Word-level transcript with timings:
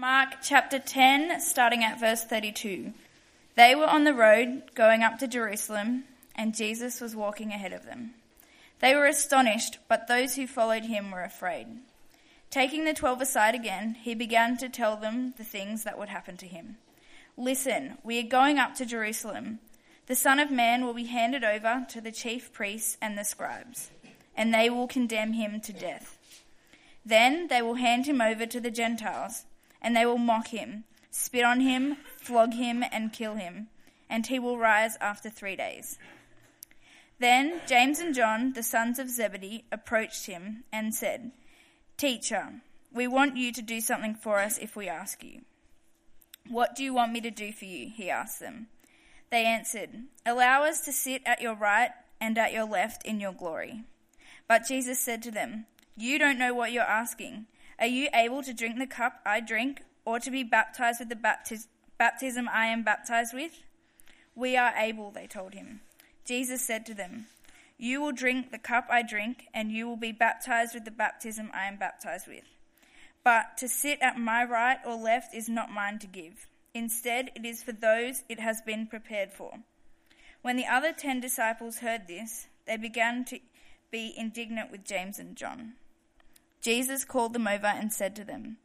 Mark 0.00 0.36
chapter 0.42 0.78
10, 0.78 1.42
starting 1.42 1.84
at 1.84 2.00
verse 2.00 2.24
32. 2.24 2.94
They 3.54 3.74
were 3.74 3.84
on 3.84 4.04
the 4.04 4.14
road 4.14 4.62
going 4.74 5.02
up 5.02 5.18
to 5.18 5.28
Jerusalem, 5.28 6.04
and 6.34 6.54
Jesus 6.54 7.02
was 7.02 7.14
walking 7.14 7.50
ahead 7.50 7.74
of 7.74 7.84
them. 7.84 8.12
They 8.78 8.94
were 8.94 9.04
astonished, 9.04 9.76
but 9.88 10.08
those 10.08 10.36
who 10.36 10.46
followed 10.46 10.84
him 10.84 11.10
were 11.10 11.22
afraid. 11.22 11.66
Taking 12.48 12.86
the 12.86 12.94
twelve 12.94 13.20
aside 13.20 13.54
again, 13.54 13.94
he 14.00 14.14
began 14.14 14.56
to 14.56 14.70
tell 14.70 14.96
them 14.96 15.34
the 15.36 15.44
things 15.44 15.84
that 15.84 15.98
would 15.98 16.08
happen 16.08 16.38
to 16.38 16.46
him. 16.46 16.78
Listen, 17.36 17.98
we 18.02 18.18
are 18.20 18.26
going 18.26 18.58
up 18.58 18.74
to 18.76 18.86
Jerusalem. 18.86 19.58
The 20.06 20.16
Son 20.16 20.38
of 20.38 20.50
Man 20.50 20.82
will 20.86 20.94
be 20.94 21.04
handed 21.04 21.44
over 21.44 21.84
to 21.90 22.00
the 22.00 22.10
chief 22.10 22.54
priests 22.54 22.96
and 23.02 23.18
the 23.18 23.24
scribes, 23.24 23.90
and 24.34 24.54
they 24.54 24.70
will 24.70 24.88
condemn 24.88 25.34
him 25.34 25.60
to 25.60 25.74
death. 25.74 26.16
Then 27.04 27.48
they 27.48 27.60
will 27.60 27.74
hand 27.74 28.06
him 28.06 28.22
over 28.22 28.46
to 28.46 28.60
the 28.60 28.70
Gentiles, 28.70 29.44
and 29.82 29.96
they 29.96 30.06
will 30.06 30.18
mock 30.18 30.48
him, 30.48 30.84
spit 31.10 31.44
on 31.44 31.60
him, 31.60 31.96
flog 32.16 32.54
him, 32.54 32.84
and 32.90 33.12
kill 33.12 33.34
him, 33.34 33.68
and 34.08 34.26
he 34.26 34.38
will 34.38 34.58
rise 34.58 34.96
after 35.00 35.30
three 35.30 35.56
days. 35.56 35.98
Then 37.18 37.60
James 37.66 38.00
and 38.00 38.14
John, 38.14 38.54
the 38.54 38.62
sons 38.62 38.98
of 38.98 39.10
Zebedee, 39.10 39.64
approached 39.70 40.26
him 40.26 40.64
and 40.72 40.94
said, 40.94 41.32
Teacher, 41.96 42.62
we 42.92 43.06
want 43.06 43.36
you 43.36 43.52
to 43.52 43.62
do 43.62 43.80
something 43.80 44.14
for 44.14 44.38
us 44.38 44.58
if 44.58 44.74
we 44.74 44.88
ask 44.88 45.22
you. 45.22 45.42
What 46.48 46.74
do 46.74 46.82
you 46.82 46.94
want 46.94 47.12
me 47.12 47.20
to 47.20 47.30
do 47.30 47.52
for 47.52 47.66
you? 47.66 47.90
He 47.94 48.10
asked 48.10 48.40
them. 48.40 48.68
They 49.30 49.44
answered, 49.44 49.90
Allow 50.26 50.64
us 50.64 50.80
to 50.86 50.92
sit 50.92 51.22
at 51.26 51.42
your 51.42 51.54
right 51.54 51.90
and 52.20 52.36
at 52.38 52.52
your 52.52 52.64
left 52.64 53.04
in 53.04 53.20
your 53.20 53.32
glory. 53.32 53.84
But 54.48 54.66
Jesus 54.66 54.98
said 54.98 55.22
to 55.22 55.30
them, 55.30 55.66
You 55.96 56.18
don't 56.18 56.38
know 56.38 56.54
what 56.54 56.72
you're 56.72 56.82
asking. 56.82 57.46
Are 57.80 57.86
you 57.86 58.08
able 58.12 58.42
to 58.42 58.52
drink 58.52 58.78
the 58.78 58.86
cup 58.86 59.20
I 59.24 59.40
drink, 59.40 59.82
or 60.04 60.20
to 60.20 60.30
be 60.30 60.44
baptized 60.44 61.00
with 61.00 61.08
the 61.08 61.16
baptis- 61.16 61.66
baptism 61.96 62.46
I 62.52 62.66
am 62.66 62.82
baptized 62.82 63.32
with? 63.32 63.62
We 64.34 64.54
are 64.54 64.74
able, 64.76 65.10
they 65.10 65.26
told 65.26 65.54
him. 65.54 65.80
Jesus 66.26 66.60
said 66.60 66.84
to 66.86 66.94
them, 66.94 67.26
You 67.78 68.02
will 68.02 68.12
drink 68.12 68.50
the 68.50 68.58
cup 68.58 68.88
I 68.90 69.02
drink, 69.02 69.46
and 69.54 69.72
you 69.72 69.88
will 69.88 69.96
be 69.96 70.12
baptized 70.12 70.74
with 70.74 70.84
the 70.84 70.90
baptism 70.90 71.50
I 71.54 71.64
am 71.66 71.78
baptized 71.78 72.28
with. 72.28 72.44
But 73.24 73.56
to 73.56 73.68
sit 73.68 73.98
at 74.02 74.18
my 74.18 74.44
right 74.44 74.78
or 74.84 74.96
left 74.96 75.34
is 75.34 75.48
not 75.48 75.72
mine 75.72 75.98
to 76.00 76.06
give. 76.06 76.48
Instead, 76.74 77.30
it 77.34 77.46
is 77.46 77.62
for 77.62 77.72
those 77.72 78.24
it 78.28 78.40
has 78.40 78.60
been 78.60 78.86
prepared 78.86 79.32
for. 79.32 79.54
When 80.42 80.56
the 80.56 80.66
other 80.66 80.92
ten 80.92 81.20
disciples 81.20 81.78
heard 81.78 82.06
this, 82.06 82.46
they 82.66 82.76
began 82.76 83.24
to 83.26 83.38
be 83.90 84.14
indignant 84.16 84.70
with 84.70 84.84
James 84.84 85.18
and 85.18 85.34
John. 85.34 85.74
Jesus 86.60 87.04
called 87.04 87.32
them 87.32 87.48
over 87.48 87.66
and 87.66 87.92
said 87.92 88.14
to 88.16 88.24
them, 88.24 88.58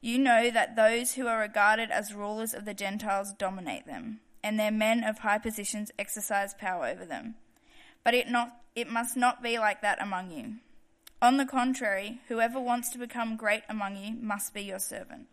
You 0.00 0.18
know 0.18 0.50
that 0.50 0.76
those 0.76 1.14
who 1.14 1.26
are 1.26 1.40
regarded 1.40 1.90
as 1.90 2.14
rulers 2.14 2.54
of 2.54 2.64
the 2.64 2.74
Gentiles 2.74 3.32
dominate 3.32 3.86
them 3.86 4.20
and 4.44 4.60
their 4.60 4.70
men 4.70 5.02
of 5.02 5.20
high 5.20 5.38
positions 5.38 5.90
exercise 5.98 6.52
power 6.52 6.84
over 6.84 7.06
them. 7.06 7.34
But 8.04 8.12
it, 8.12 8.28
not, 8.28 8.60
it 8.76 8.90
must 8.90 9.16
not 9.16 9.42
be 9.42 9.58
like 9.58 9.80
that 9.80 10.00
among 10.02 10.30
you. 10.30 10.56
On 11.22 11.38
the 11.38 11.46
contrary, 11.46 12.20
whoever 12.28 12.60
wants 12.60 12.90
to 12.90 12.98
become 12.98 13.38
great 13.38 13.62
among 13.70 13.96
you 13.96 14.14
must 14.20 14.52
be 14.52 14.60
your 14.60 14.78
servant, 14.78 15.28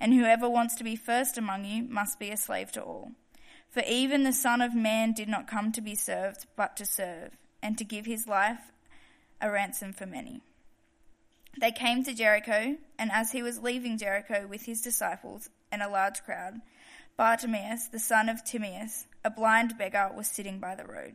and 0.00 0.14
whoever 0.14 0.48
wants 0.48 0.74
to 0.76 0.84
be 0.84 0.96
first 0.96 1.36
among 1.36 1.66
you 1.66 1.82
must 1.82 2.18
be 2.18 2.30
a 2.30 2.36
slave 2.38 2.72
to 2.72 2.82
all. 2.82 3.12
For 3.68 3.82
even 3.86 4.24
the 4.24 4.32
Son 4.32 4.62
of 4.62 4.74
Man 4.74 5.12
did 5.12 5.28
not 5.28 5.46
come 5.46 5.70
to 5.72 5.82
be 5.82 5.94
served, 5.94 6.46
but 6.56 6.78
to 6.78 6.86
serve, 6.86 7.36
and 7.62 7.76
to 7.76 7.84
give 7.84 8.06
his 8.06 8.26
life 8.26 8.72
a 9.38 9.50
ransom 9.50 9.92
for 9.92 10.06
many. 10.06 10.40
They 11.58 11.72
came 11.72 12.04
to 12.04 12.14
Jericho, 12.14 12.76
and 12.98 13.10
as 13.10 13.32
he 13.32 13.42
was 13.42 13.62
leaving 13.62 13.96
Jericho 13.96 14.46
with 14.46 14.66
his 14.66 14.82
disciples 14.82 15.48
and 15.72 15.82
a 15.82 15.88
large 15.88 16.22
crowd, 16.22 16.60
Bartimaeus, 17.16 17.88
the 17.88 17.98
son 17.98 18.28
of 18.28 18.44
Timaeus, 18.44 19.06
a 19.24 19.30
blind 19.30 19.78
beggar, 19.78 20.10
was 20.14 20.28
sitting 20.28 20.58
by 20.58 20.74
the 20.74 20.84
road. 20.84 21.14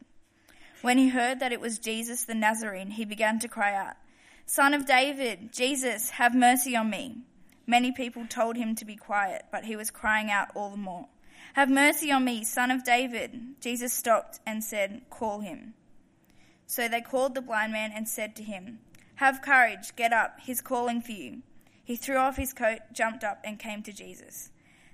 When 0.82 0.98
he 0.98 1.10
heard 1.10 1.40
that 1.40 1.52
it 1.52 1.62
was 1.62 1.78
Jesus 1.78 2.24
the 2.24 2.34
Nazarene, 2.34 2.92
he 2.92 3.06
began 3.06 3.38
to 3.40 3.48
cry 3.48 3.76
out, 3.76 3.98
Son 4.48 4.74
of 4.74 4.88
David, 4.88 5.54
Jesus, 5.54 6.10
have 6.12 6.34
mercy 6.34 6.76
on 6.76 6.90
me. 6.90 7.18
Many 7.68 7.92
people 7.92 8.26
told 8.26 8.58
him 8.58 8.76
to 8.76 8.86
be 8.86 8.96
quiet, 8.96 9.46
but 9.52 9.66
he 9.66 9.76
was 9.76 9.92
crying 9.92 10.32
out 10.32 10.50
all 10.56 10.72
the 10.72 10.78
more, 10.78 11.08
Have 11.54 11.70
mercy 11.70 12.12
on 12.12 12.26
me, 12.26 12.44
son 12.44 12.72
of 12.72 12.84
David. 12.84 13.62
Jesus 13.62 13.94
stopped 13.94 14.40
and 14.46 14.64
said, 14.64 15.04
Call 15.12 15.42
him. 15.42 15.76
So 16.66 16.88
they 16.88 17.02
called 17.02 17.36
the 17.36 17.42
blind 17.42 17.74
man 17.74 17.92
and 17.94 18.10
said 18.10 18.36
to 18.38 18.44
him, 18.44 18.80
Have 19.22 19.44
courage, 19.44 19.96
get 19.96 20.12
up, 20.12 20.40
he's 20.40 20.62
calling 20.62 21.00
for 21.00 21.12
you. 21.12 21.44
He 21.84 21.96
threw 21.96 22.18
off 22.18 22.38
his 22.38 22.54
coat, 22.54 22.80
jumped 22.92 23.24
up, 23.24 23.40
and 23.44 23.60
came 23.60 23.84
to 23.84 23.94
Jesus. 23.94 24.50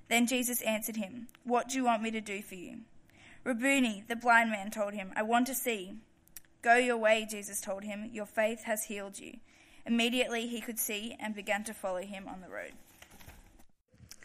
Then 0.09 0.27
Jesus 0.27 0.61
answered 0.63 0.97
him, 0.97 1.29
What 1.45 1.69
do 1.69 1.77
you 1.77 1.85
want 1.85 2.03
me 2.03 2.11
to 2.11 2.19
do 2.19 2.41
for 2.41 2.55
you? 2.55 2.79
Rabboni, 3.45 4.03
the 4.09 4.17
blind 4.17 4.51
man, 4.51 4.69
told 4.69 4.95
him, 4.95 5.13
I 5.15 5.23
want 5.23 5.47
to 5.47 5.55
see. 5.55 5.93
Go 6.61 6.75
your 6.75 6.97
way, 6.97 7.25
Jesus 7.25 7.61
told 7.61 7.85
him. 7.85 8.09
Your 8.11 8.25
faith 8.25 8.65
has 8.65 8.83
healed 8.83 9.17
you. 9.17 9.37
Immediately 9.85 10.47
he 10.47 10.59
could 10.59 10.77
see 10.77 11.15
and 11.21 11.33
began 11.33 11.63
to 11.63 11.73
follow 11.73 12.01
him 12.01 12.27
on 12.27 12.41
the 12.41 12.49
road. 12.49 12.73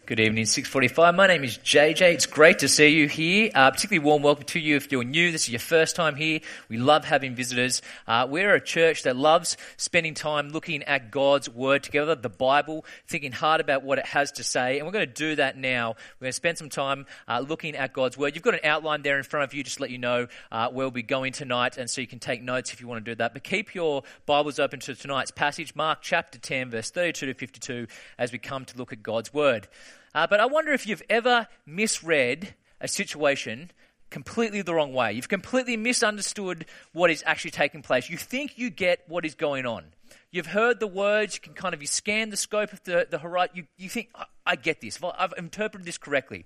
Good 0.05 0.19
evening, 0.19 0.47
645. 0.47 1.15
My 1.15 1.29
name 1.29 1.45
is 1.45 1.59
JJ. 1.59 2.15
It's 2.15 2.27
great 2.27 2.59
to 2.59 2.69
see 2.69 2.89
you 2.89 3.07
here. 3.07 3.53
Uh, 3.55 3.71
particularly 3.71 4.05
warm 4.05 4.25
welcome 4.25 4.45
to 4.47 4.59
you 4.59 4.75
if 4.75 4.91
you're 4.91 5.05
new. 5.05 5.31
This 5.31 5.45
is 5.45 5.51
your 5.51 5.61
first 5.61 5.95
time 5.95 6.17
here. 6.17 6.41
We 6.69 6.77
love 6.77 7.05
having 7.05 7.37
visitors. 7.37 7.83
Uh, 8.09 8.27
we're 8.29 8.53
a 8.53 8.61
church 8.61 9.05
that 9.05 9.15
loves 9.15 9.57
spending 9.77 10.15
time 10.15 10.49
looking 10.49 10.83
at 10.83 11.13
God's 11.13 11.49
Word 11.49 11.85
together, 11.85 12.17
the 12.17 12.29
Bible, 12.29 12.85
thinking 13.07 13.31
hard 13.31 13.61
about 13.61 13.85
what 13.85 14.01
it 14.01 14.07
has 14.07 14.33
to 14.33 14.45
say. 14.45 14.79
And 14.79 14.89
we're 14.89 14.93
going 14.93 15.07
to 15.07 15.15
do 15.15 15.37
that 15.37 15.57
now. 15.57 15.91
We're 16.19 16.25
going 16.25 16.31
to 16.31 16.37
spend 16.37 16.59
some 16.59 16.69
time 16.69 17.07
uh, 17.29 17.39
looking 17.39 17.77
at 17.77 17.93
God's 17.93 18.19
Word. 18.19 18.35
You've 18.35 18.43
got 18.43 18.55
an 18.55 18.61
outline 18.65 19.03
there 19.03 19.19
in 19.19 19.23
front 19.23 19.45
of 19.45 19.55
you, 19.55 19.63
just 19.63 19.77
to 19.77 19.83
let 19.83 19.93
you 19.93 19.99
know 19.99 20.27
uh, 20.51 20.69
where 20.71 20.85
we'll 20.85 20.91
be 20.91 21.05
going 21.05 21.33
tonight. 21.33 21.77
And 21.77 21.89
so 21.89 22.01
you 22.01 22.09
can 22.09 22.19
take 22.19 22.43
notes 22.43 22.73
if 22.73 22.81
you 22.81 22.89
want 22.89 23.05
to 23.05 23.09
do 23.09 23.15
that. 23.15 23.35
But 23.35 23.45
keep 23.45 23.73
your 23.73 24.03
Bibles 24.27 24.59
open 24.59 24.81
to 24.81 24.97
tonight's 24.97 25.31
passage, 25.31 25.77
Mark 25.77 26.01
chapter 26.03 26.41
10, 26.41 26.71
verse 26.71 26.91
32 26.91 27.27
to 27.27 27.35
52, 27.35 27.87
as 28.19 28.33
we 28.33 28.39
come 28.39 28.65
to 28.65 28.77
look 28.77 28.93
at 28.93 29.01
God's 29.01 29.33
Word. 29.33 29.69
Uh, 30.15 30.27
but 30.27 30.41
I 30.41 30.47
wonder 30.47 30.73
if 30.73 30.87
you've 30.87 31.03
ever 31.09 31.49
misread 31.67 32.55
a 32.81 32.89
situation 32.89 33.71
completely 34.13 34.63
the 34.63 34.75
wrong 34.75 34.93
way. 34.93 35.15
You've 35.15 35.29
completely 35.29 35.77
misunderstood 35.77 36.67
what 36.93 37.11
is 37.11 37.25
actually 37.27 37.53
taking 37.53 37.83
place. 37.83 38.11
You 38.11 38.19
think 38.19 38.59
you 38.59 38.71
get 38.71 39.01
what 39.09 39.25
is 39.25 39.35
going 39.35 39.67
on. 39.67 39.87
You've 40.31 40.47
heard 40.47 40.81
the 40.81 40.87
words, 40.87 41.35
you 41.35 41.41
can 41.41 41.55
kind 41.55 41.75
of 41.75 41.81
you 41.81 41.87
scan 41.87 42.31
the 42.31 42.37
scope 42.37 42.73
of 42.73 42.83
the, 42.85 43.07
the 43.11 43.19
horizon, 43.19 43.53
you, 43.55 43.65
you 43.77 43.89
think, 43.89 44.11
I, 44.15 44.25
I 44.47 44.57
get 44.57 44.81
this, 44.81 44.99
I've 45.03 45.33
interpreted 45.37 45.87
this 45.87 45.99
correctly. 45.99 46.45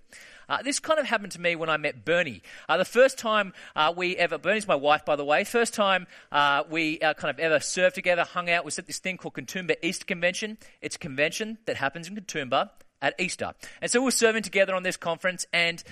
Uh, 0.48 0.62
this 0.62 0.78
kind 0.78 0.98
of 1.00 1.06
happened 1.06 1.32
to 1.32 1.40
me 1.40 1.56
when 1.56 1.68
I 1.68 1.76
met 1.76 2.04
Bernie. 2.04 2.42
Uh, 2.68 2.76
the 2.78 2.84
first 2.84 3.18
time 3.18 3.52
uh, 3.74 3.92
we 3.96 4.16
ever, 4.16 4.38
Bernie's 4.38 4.68
my 4.68 4.74
wife, 4.74 5.04
by 5.04 5.16
the 5.16 5.24
way, 5.24 5.44
first 5.44 5.74
time 5.74 6.06
uh, 6.30 6.62
we 6.68 7.00
uh, 7.00 7.14
kind 7.14 7.30
of 7.30 7.40
ever 7.40 7.58
served 7.60 7.94
together, 7.94 8.24
hung 8.24 8.50
out, 8.50 8.64
was 8.64 8.78
at 8.78 8.86
this 8.86 8.98
thing 8.98 9.16
called 9.16 9.34
Katoomba 9.34 9.76
Easter 9.82 10.04
Convention. 10.04 10.58
It's 10.80 10.96
a 10.96 11.00
convention 11.00 11.58
that 11.66 11.76
happens 11.76 12.08
in 12.08 12.16
Katoomba 12.16 12.70
at 13.02 13.14
Easter. 13.20 13.52
And 13.80 13.90
so 13.90 14.00
we 14.00 14.06
were 14.06 14.10
serving 14.10 14.42
together 14.42 14.74
on 14.74 14.82
this 14.82 14.96
conference, 14.96 15.46
and 15.52 15.82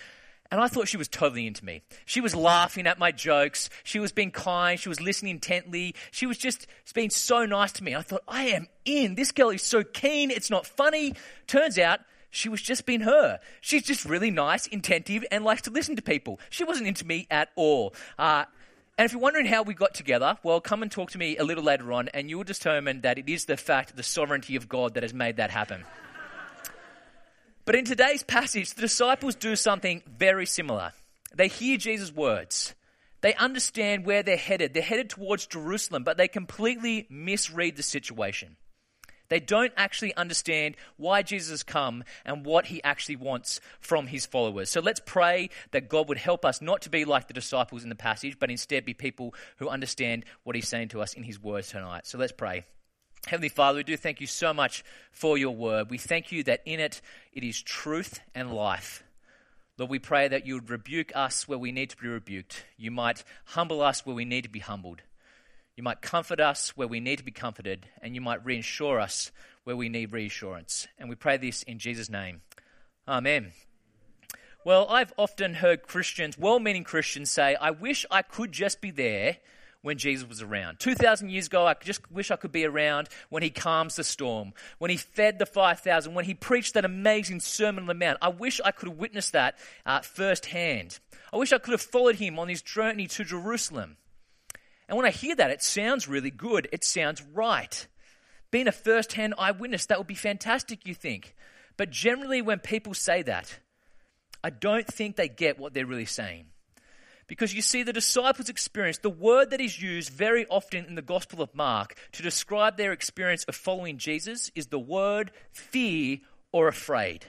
and 0.50 0.60
I 0.60 0.68
thought 0.68 0.88
she 0.88 0.96
was 0.96 1.08
totally 1.08 1.46
into 1.46 1.64
me. 1.64 1.82
She 2.04 2.20
was 2.20 2.34
laughing 2.34 2.86
at 2.86 2.98
my 2.98 3.10
jokes. 3.10 3.70
She 3.82 3.98
was 3.98 4.12
being 4.12 4.30
kind. 4.30 4.78
She 4.78 4.88
was 4.88 5.00
listening 5.00 5.32
intently. 5.32 5.94
She 6.10 6.26
was 6.26 6.38
just 6.38 6.66
being 6.94 7.10
so 7.10 7.46
nice 7.46 7.72
to 7.72 7.84
me. 7.84 7.96
I 7.96 8.02
thought, 8.02 8.22
I 8.28 8.44
am 8.48 8.68
in. 8.84 9.14
This 9.14 9.32
girl 9.32 9.50
is 9.50 9.62
so 9.62 9.82
keen. 9.82 10.30
It's 10.30 10.50
not 10.50 10.66
funny. 10.66 11.14
Turns 11.46 11.78
out 11.78 12.00
she 12.30 12.48
was 12.48 12.60
just 12.60 12.84
being 12.84 13.00
her. 13.00 13.40
She's 13.62 13.84
just 13.84 14.04
really 14.04 14.30
nice, 14.30 14.68
attentive, 14.70 15.24
and 15.32 15.44
likes 15.44 15.62
to 15.62 15.70
listen 15.70 15.96
to 15.96 16.02
people. 16.02 16.38
She 16.50 16.62
wasn't 16.64 16.88
into 16.88 17.06
me 17.06 17.26
at 17.30 17.48
all. 17.56 17.94
Uh, 18.18 18.44
and 18.98 19.06
if 19.06 19.12
you're 19.12 19.20
wondering 19.20 19.46
how 19.46 19.62
we 19.62 19.74
got 19.74 19.94
together, 19.94 20.38
well, 20.42 20.60
come 20.60 20.82
and 20.82 20.90
talk 20.90 21.10
to 21.12 21.18
me 21.18 21.36
a 21.36 21.42
little 21.42 21.64
later 21.64 21.92
on, 21.92 22.08
and 22.08 22.28
you 22.30 22.36
will 22.36 22.44
determine 22.44 23.00
that 23.00 23.18
it 23.18 23.28
is 23.28 23.46
the 23.46 23.56
fact, 23.56 23.96
the 23.96 24.02
sovereignty 24.02 24.56
of 24.56 24.68
God 24.68 24.94
that 24.94 25.02
has 25.02 25.14
made 25.14 25.38
that 25.38 25.50
happen. 25.50 25.84
But 27.64 27.76
in 27.76 27.84
today's 27.84 28.22
passage, 28.22 28.74
the 28.74 28.82
disciples 28.82 29.34
do 29.34 29.56
something 29.56 30.02
very 30.06 30.46
similar. 30.46 30.92
They 31.34 31.48
hear 31.48 31.78
Jesus' 31.78 32.12
words. 32.12 32.74
They 33.22 33.34
understand 33.34 34.04
where 34.04 34.22
they're 34.22 34.36
headed. 34.36 34.74
They're 34.74 34.82
headed 34.82 35.08
towards 35.08 35.46
Jerusalem, 35.46 36.04
but 36.04 36.18
they 36.18 36.28
completely 36.28 37.06
misread 37.08 37.76
the 37.76 37.82
situation. 37.82 38.56
They 39.30 39.40
don't 39.40 39.72
actually 39.78 40.14
understand 40.14 40.76
why 40.98 41.22
Jesus 41.22 41.50
has 41.50 41.62
come 41.62 42.04
and 42.26 42.44
what 42.44 42.66
he 42.66 42.84
actually 42.84 43.16
wants 43.16 43.60
from 43.80 44.06
his 44.06 44.26
followers. 44.26 44.68
So 44.68 44.80
let's 44.80 45.00
pray 45.04 45.48
that 45.70 45.88
God 45.88 46.08
would 46.10 46.18
help 46.18 46.44
us 46.44 46.60
not 46.60 46.82
to 46.82 46.90
be 46.90 47.06
like 47.06 47.28
the 47.28 47.34
disciples 47.34 47.82
in 47.82 47.88
the 47.88 47.94
passage, 47.94 48.38
but 48.38 48.50
instead 48.50 48.84
be 48.84 48.92
people 48.92 49.34
who 49.56 49.70
understand 49.70 50.26
what 50.42 50.54
he's 50.54 50.68
saying 50.68 50.88
to 50.88 51.00
us 51.00 51.14
in 51.14 51.22
his 51.22 51.42
words 51.42 51.68
tonight. 51.68 52.06
So 52.06 52.18
let's 52.18 52.32
pray. 52.32 52.66
Heavenly 53.26 53.48
Father, 53.48 53.78
we 53.78 53.84
do 53.84 53.96
thank 53.96 54.20
you 54.20 54.26
so 54.26 54.52
much 54.52 54.84
for 55.10 55.38
your 55.38 55.54
word. 55.54 55.90
We 55.90 55.98
thank 55.98 56.30
you 56.30 56.42
that 56.44 56.60
in 56.66 56.78
it, 56.78 57.00
it 57.32 57.42
is 57.42 57.62
truth 57.62 58.20
and 58.34 58.52
life. 58.52 59.02
Lord, 59.78 59.90
we 59.90 59.98
pray 59.98 60.28
that 60.28 60.46
you 60.46 60.54
would 60.54 60.70
rebuke 60.70 61.10
us 61.14 61.48
where 61.48 61.58
we 61.58 61.72
need 61.72 61.90
to 61.90 61.96
be 61.96 62.06
rebuked. 62.06 62.64
You 62.76 62.90
might 62.90 63.24
humble 63.46 63.80
us 63.80 64.04
where 64.04 64.14
we 64.14 64.24
need 64.24 64.42
to 64.42 64.50
be 64.50 64.60
humbled. 64.60 65.02
You 65.74 65.82
might 65.82 66.02
comfort 66.02 66.38
us 66.38 66.76
where 66.76 66.86
we 66.86 67.00
need 67.00 67.16
to 67.16 67.24
be 67.24 67.32
comforted. 67.32 67.86
And 68.00 68.14
you 68.14 68.20
might 68.20 68.44
reassure 68.44 69.00
us 69.00 69.32
where 69.64 69.76
we 69.76 69.88
need 69.88 70.12
reassurance. 70.12 70.86
And 70.98 71.08
we 71.08 71.16
pray 71.16 71.36
this 71.36 71.62
in 71.64 71.78
Jesus' 71.78 72.10
name. 72.10 72.42
Amen. 73.08 73.52
Well, 74.64 74.86
I've 74.88 75.12
often 75.18 75.54
heard 75.54 75.82
Christians, 75.82 76.38
well 76.38 76.58
meaning 76.58 76.84
Christians, 76.84 77.30
say, 77.30 77.56
I 77.56 77.70
wish 77.70 78.06
I 78.10 78.22
could 78.22 78.52
just 78.52 78.80
be 78.80 78.90
there 78.90 79.38
when 79.84 79.98
Jesus 79.98 80.26
was 80.26 80.40
around. 80.40 80.80
2,000 80.80 81.28
years 81.28 81.46
ago, 81.46 81.66
I 81.66 81.74
just 81.74 82.10
wish 82.10 82.30
I 82.30 82.36
could 82.36 82.52
be 82.52 82.64
around 82.64 83.10
when 83.28 83.42
he 83.42 83.50
calms 83.50 83.96
the 83.96 84.02
storm, 84.02 84.54
when 84.78 84.90
he 84.90 84.96
fed 84.96 85.38
the 85.38 85.44
5,000, 85.44 86.14
when 86.14 86.24
he 86.24 86.32
preached 86.32 86.72
that 86.72 86.86
amazing 86.86 87.40
Sermon 87.40 87.82
on 87.82 87.88
the 87.88 87.94
Mount. 87.94 88.16
I 88.22 88.30
wish 88.30 88.62
I 88.64 88.70
could 88.70 88.88
have 88.88 88.96
witnessed 88.96 89.32
that 89.34 89.58
uh, 89.84 90.00
firsthand. 90.00 91.00
I 91.34 91.36
wish 91.36 91.52
I 91.52 91.58
could 91.58 91.72
have 91.72 91.82
followed 91.82 92.16
him 92.16 92.38
on 92.38 92.48
his 92.48 92.62
journey 92.62 93.06
to 93.08 93.24
Jerusalem. 93.24 93.98
And 94.88 94.96
when 94.96 95.04
I 95.04 95.10
hear 95.10 95.36
that, 95.36 95.50
it 95.50 95.62
sounds 95.62 96.08
really 96.08 96.30
good. 96.30 96.66
It 96.72 96.82
sounds 96.82 97.22
right. 97.22 97.86
Being 98.50 98.68
a 98.68 98.72
first 98.72 99.12
hand 99.12 99.34
eyewitness, 99.36 99.84
that 99.86 99.98
would 99.98 100.06
be 100.06 100.14
fantastic, 100.14 100.86
you 100.86 100.94
think. 100.94 101.34
But 101.76 101.90
generally, 101.90 102.40
when 102.40 102.58
people 102.58 102.94
say 102.94 103.20
that, 103.20 103.58
I 104.42 104.48
don't 104.48 104.86
think 104.86 105.16
they 105.16 105.28
get 105.28 105.58
what 105.58 105.74
they're 105.74 105.84
really 105.84 106.06
saying. 106.06 106.46
Because 107.26 107.54
you 107.54 107.62
see, 107.62 107.82
the 107.82 107.92
disciples' 107.92 108.48
experience, 108.48 108.98
the 108.98 109.10
word 109.10 109.50
that 109.50 109.60
is 109.60 109.80
used 109.80 110.10
very 110.10 110.46
often 110.46 110.84
in 110.84 110.94
the 110.94 111.02
Gospel 111.02 111.40
of 111.40 111.54
Mark 111.54 111.96
to 112.12 112.22
describe 112.22 112.76
their 112.76 112.92
experience 112.92 113.44
of 113.44 113.54
following 113.54 113.96
Jesus 113.96 114.50
is 114.54 114.66
the 114.66 114.78
word 114.78 115.30
fear 115.50 116.18
or 116.52 116.68
afraid. 116.68 117.26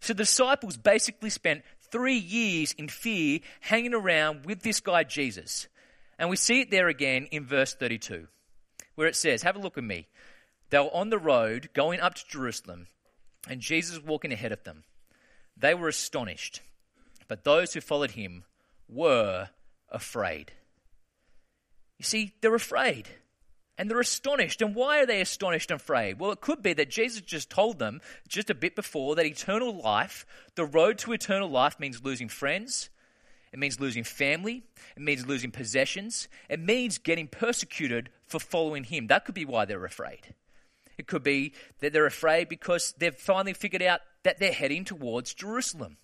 So 0.00 0.12
the 0.12 0.18
disciples 0.24 0.76
basically 0.76 1.30
spent 1.30 1.62
three 1.90 2.18
years 2.18 2.72
in 2.72 2.88
fear 2.88 3.40
hanging 3.60 3.94
around 3.94 4.44
with 4.44 4.62
this 4.62 4.80
guy 4.80 5.04
Jesus. 5.04 5.68
And 6.18 6.28
we 6.28 6.36
see 6.36 6.60
it 6.60 6.70
there 6.70 6.88
again 6.88 7.26
in 7.30 7.46
verse 7.46 7.74
32, 7.74 8.28
where 8.94 9.08
it 9.08 9.16
says, 9.16 9.42
Have 9.42 9.56
a 9.56 9.60
look 9.60 9.78
at 9.78 9.84
me. 9.84 10.06
They 10.70 10.78
were 10.78 10.94
on 10.94 11.10
the 11.10 11.18
road 11.18 11.70
going 11.72 12.00
up 12.00 12.14
to 12.14 12.28
Jerusalem, 12.28 12.88
and 13.48 13.60
Jesus 13.60 14.02
walking 14.02 14.32
ahead 14.32 14.52
of 14.52 14.64
them. 14.64 14.84
They 15.56 15.74
were 15.74 15.88
astonished, 15.88 16.60
but 17.28 17.44
those 17.44 17.72
who 17.72 17.80
followed 17.80 18.12
him 18.12 18.44
were 18.88 19.50
afraid. 19.90 20.52
You 21.98 22.04
see, 22.04 22.34
they're 22.40 22.54
afraid. 22.54 23.08
And 23.76 23.90
they're 23.90 24.00
astonished. 24.00 24.62
And 24.62 24.74
why 24.74 25.00
are 25.00 25.06
they 25.06 25.20
astonished 25.20 25.70
and 25.70 25.80
afraid? 25.80 26.20
Well, 26.20 26.30
it 26.30 26.40
could 26.40 26.62
be 26.62 26.74
that 26.74 26.90
Jesus 26.90 27.20
just 27.22 27.50
told 27.50 27.78
them 27.78 28.00
just 28.28 28.50
a 28.50 28.54
bit 28.54 28.76
before 28.76 29.16
that 29.16 29.26
eternal 29.26 29.76
life, 29.76 30.24
the 30.54 30.64
road 30.64 30.98
to 30.98 31.12
eternal 31.12 31.48
life 31.48 31.80
means 31.80 32.04
losing 32.04 32.28
friends, 32.28 32.90
it 33.54 33.60
means 33.60 33.78
losing 33.78 34.02
family. 34.02 34.64
It 34.96 35.02
means 35.02 35.28
losing 35.28 35.52
possessions. 35.52 36.26
It 36.50 36.58
means 36.58 36.98
getting 36.98 37.28
persecuted 37.28 38.10
for 38.26 38.40
following 38.40 38.82
Him. 38.82 39.06
That 39.06 39.24
could 39.24 39.36
be 39.36 39.44
why 39.44 39.64
they're 39.64 39.84
afraid. 39.84 40.34
It 40.98 41.06
could 41.06 41.22
be 41.22 41.52
that 41.78 41.92
they're 41.92 42.04
afraid 42.04 42.48
because 42.48 42.94
they've 42.98 43.14
finally 43.14 43.52
figured 43.52 43.80
out 43.80 44.00
that 44.24 44.40
they're 44.40 44.50
heading 44.50 44.84
towards 44.84 45.34
Jerusalem. 45.34 45.98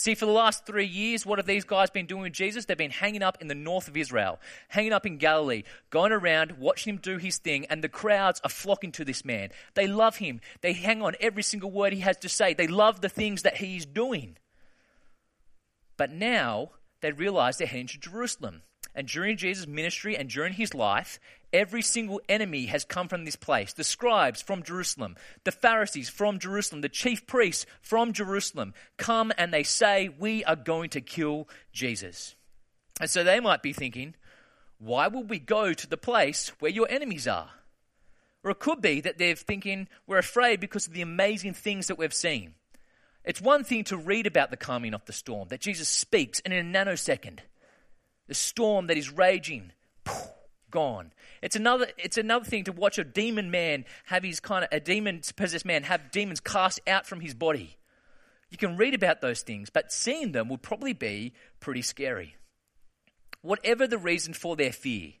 See, 0.00 0.14
for 0.14 0.24
the 0.24 0.32
last 0.32 0.64
three 0.64 0.86
years, 0.86 1.26
what 1.26 1.38
have 1.38 1.44
these 1.44 1.66
guys 1.66 1.90
been 1.90 2.06
doing 2.06 2.22
with 2.22 2.32
Jesus? 2.32 2.64
They've 2.64 2.74
been 2.74 2.90
hanging 2.90 3.22
up 3.22 3.36
in 3.42 3.48
the 3.48 3.54
north 3.54 3.86
of 3.86 3.98
Israel, 3.98 4.40
hanging 4.68 4.94
up 4.94 5.04
in 5.04 5.18
Galilee, 5.18 5.64
going 5.90 6.10
around, 6.10 6.52
watching 6.52 6.94
him 6.94 7.00
do 7.02 7.18
his 7.18 7.36
thing, 7.36 7.66
and 7.66 7.84
the 7.84 7.88
crowds 7.90 8.40
are 8.42 8.48
flocking 8.48 8.92
to 8.92 9.04
this 9.04 9.26
man. 9.26 9.50
They 9.74 9.86
love 9.86 10.16
him. 10.16 10.40
They 10.62 10.72
hang 10.72 11.02
on 11.02 11.16
every 11.20 11.42
single 11.42 11.70
word 11.70 11.92
he 11.92 12.00
has 12.00 12.16
to 12.20 12.30
say. 12.30 12.54
They 12.54 12.66
love 12.66 13.02
the 13.02 13.10
things 13.10 13.42
that 13.42 13.58
he's 13.58 13.84
doing. 13.84 14.38
But 15.98 16.10
now 16.10 16.70
they 17.02 17.12
realize 17.12 17.58
they're 17.58 17.66
heading 17.66 17.88
to 17.88 18.00
Jerusalem. 18.00 18.62
And 18.94 19.06
during 19.06 19.36
Jesus' 19.36 19.66
ministry 19.66 20.16
and 20.16 20.30
during 20.30 20.54
his 20.54 20.72
life, 20.72 21.20
every 21.52 21.82
single 21.82 22.20
enemy 22.28 22.66
has 22.66 22.84
come 22.84 23.08
from 23.08 23.24
this 23.24 23.36
place. 23.36 23.72
The 23.72 23.84
scribes 23.84 24.42
from 24.42 24.62
Jerusalem, 24.62 25.16
the 25.44 25.52
Pharisees 25.52 26.08
from 26.08 26.38
Jerusalem, 26.38 26.80
the 26.80 26.88
chief 26.88 27.26
priests 27.26 27.66
from 27.80 28.12
Jerusalem 28.12 28.74
come 28.96 29.32
and 29.38 29.52
they 29.52 29.62
say, 29.62 30.08
We 30.08 30.44
are 30.44 30.56
going 30.56 30.90
to 30.90 31.00
kill 31.00 31.48
Jesus. 31.72 32.34
And 33.00 33.08
so 33.08 33.24
they 33.24 33.40
might 33.40 33.62
be 33.62 33.72
thinking, 33.72 34.14
Why 34.78 35.08
would 35.08 35.30
we 35.30 35.38
go 35.38 35.72
to 35.72 35.86
the 35.86 35.96
place 35.96 36.52
where 36.60 36.70
your 36.70 36.88
enemies 36.90 37.26
are? 37.26 37.50
Or 38.42 38.52
it 38.52 38.58
could 38.58 38.80
be 38.80 39.00
that 39.02 39.18
they're 39.18 39.34
thinking, 39.34 39.88
We're 40.06 40.18
afraid 40.18 40.60
because 40.60 40.86
of 40.86 40.92
the 40.92 41.02
amazing 41.02 41.54
things 41.54 41.88
that 41.88 41.98
we've 41.98 42.14
seen. 42.14 42.54
It's 43.24 43.40
one 43.40 43.64
thing 43.64 43.84
to 43.84 43.98
read 43.98 44.26
about 44.26 44.50
the 44.50 44.56
calming 44.56 44.94
of 44.94 45.04
the 45.04 45.12
storm, 45.12 45.48
that 45.48 45.60
Jesus 45.60 45.88
speaks, 45.88 46.40
and 46.40 46.54
in 46.54 46.74
a 46.74 46.78
nanosecond, 46.78 47.40
the 48.28 48.34
storm 48.34 48.86
that 48.86 48.96
is 48.96 49.10
raging, 49.10 49.72
poof, 50.04 50.28
gone. 50.70 51.12
It's 51.42 51.56
another, 51.56 51.88
it's 51.98 52.18
another 52.18 52.44
thing 52.44 52.64
to 52.64 52.72
watch 52.72 52.98
a 52.98 53.04
demon 53.04 53.50
man 53.50 53.84
have 54.06 54.22
his 54.22 54.40
kind 54.40 54.64
of, 54.64 54.68
a 54.72 54.80
demon 54.80 55.22
possessed 55.36 55.64
man 55.64 55.84
have 55.84 56.10
demons 56.10 56.40
cast 56.40 56.80
out 56.86 57.06
from 57.06 57.20
his 57.20 57.34
body. 57.34 57.76
You 58.50 58.58
can 58.58 58.76
read 58.76 58.94
about 58.94 59.20
those 59.20 59.42
things, 59.42 59.70
but 59.70 59.92
seeing 59.92 60.32
them 60.32 60.48
would 60.48 60.62
probably 60.62 60.92
be 60.92 61.34
pretty 61.60 61.82
scary. 61.82 62.34
Whatever 63.42 63.86
the 63.86 63.98
reason 63.98 64.34
for 64.34 64.56
their 64.56 64.72
fear, 64.72 65.12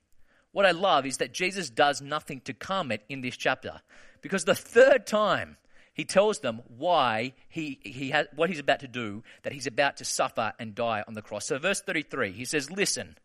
what 0.52 0.66
I 0.66 0.72
love 0.72 1.06
is 1.06 1.18
that 1.18 1.32
Jesus 1.32 1.70
does 1.70 2.02
nothing 2.02 2.40
to 2.42 2.52
calm 2.52 2.90
it 2.90 3.02
in 3.08 3.20
this 3.20 3.36
chapter. 3.36 3.80
Because 4.20 4.44
the 4.44 4.54
third 4.54 5.06
time 5.06 5.56
he 5.92 6.04
tells 6.04 6.40
them 6.40 6.62
why 6.66 7.34
he, 7.48 7.78
he 7.82 8.10
has, 8.10 8.26
what 8.34 8.48
he's 8.48 8.58
about 8.58 8.80
to 8.80 8.88
do, 8.88 9.22
that 9.42 9.52
he's 9.52 9.66
about 9.66 9.98
to 9.98 10.04
suffer 10.04 10.52
and 10.58 10.74
die 10.74 11.04
on 11.06 11.14
the 11.14 11.22
cross. 11.22 11.46
So, 11.46 11.58
verse 11.58 11.80
33, 11.80 12.32
he 12.32 12.44
says, 12.44 12.70
Listen, 12.70 13.16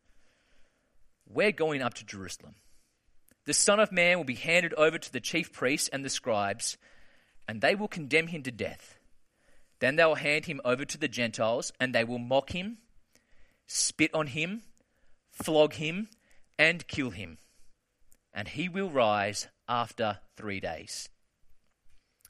we're 1.30 1.52
going 1.52 1.82
up 1.82 1.94
to 1.96 2.06
Jerusalem. 2.06 2.56
The 3.46 3.54
Son 3.54 3.80
of 3.80 3.92
Man 3.92 4.18
will 4.18 4.26
be 4.26 4.36
handed 4.36 4.74
over 4.74 4.98
to 4.98 5.14
the 5.14 5.20
chief 5.20 5.54
priests 5.54 5.88
and 5.90 6.04
the 6.04 6.10
scribes, 6.10 6.78
and 7.48 7.62
they 7.62 7.76
will 7.76 7.88
condemn 7.88 8.28
him 8.28 8.44
to 8.44 8.52
death. 8.52 8.98
Then 9.80 9.98
they 9.98 10.06
will 10.06 10.16
hand 10.16 10.46
him 10.46 10.62
over 10.66 10.86
to 10.86 10.98
the 10.98 11.08
Gentiles, 11.08 11.72
and 11.80 11.94
they 11.94 12.04
will 12.04 12.20
mock 12.20 12.52
him, 12.52 12.78
spit 13.68 14.14
on 14.14 14.28
him, 14.28 14.64
flog 15.32 15.74
him, 15.74 16.08
and 16.58 16.88
kill 16.88 17.12
him. 17.12 17.38
And 18.34 18.48
he 18.48 18.68
will 18.68 18.90
rise 18.90 19.48
after 19.68 20.20
three 20.36 20.60
days. 20.60 21.10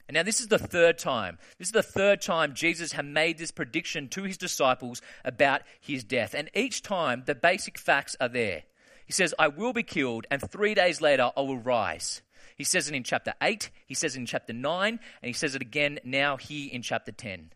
And 0.08 0.14
now, 0.14 0.22
this 0.22 0.40
is 0.40 0.46
the 0.46 0.58
third 0.58 0.98
time. 0.98 1.38
This 1.58 1.68
is 1.68 1.72
the 1.72 1.82
third 1.82 2.20
time 2.20 2.54
Jesus 2.54 2.92
had 2.92 3.06
made 3.06 3.38
this 3.38 3.50
prediction 3.50 4.08
to 4.10 4.22
his 4.22 4.36
disciples 4.36 5.02
about 5.24 5.62
his 5.80 6.04
death. 6.04 6.32
And 6.32 6.48
each 6.54 6.82
time, 6.82 7.24
the 7.26 7.34
basic 7.34 7.76
facts 7.76 8.14
are 8.20 8.28
there. 8.28 8.62
He 9.06 9.12
says, 9.12 9.34
I 9.38 9.48
will 9.48 9.72
be 9.72 9.82
killed, 9.82 10.26
and 10.30 10.42
three 10.42 10.74
days 10.74 11.00
later, 11.00 11.30
I 11.36 11.40
will 11.40 11.58
rise. 11.58 12.22
He 12.56 12.64
says 12.64 12.88
it 12.88 12.94
in 12.94 13.04
chapter 13.04 13.34
8, 13.40 13.70
he 13.86 13.94
says 13.94 14.16
it 14.16 14.20
in 14.20 14.26
chapter 14.26 14.52
9, 14.52 14.88
and 14.88 15.00
he 15.28 15.32
says 15.32 15.54
it 15.54 15.62
again 15.62 16.00
now 16.04 16.36
here 16.36 16.68
in 16.72 16.82
chapter 16.82 17.12
10. 17.12 17.52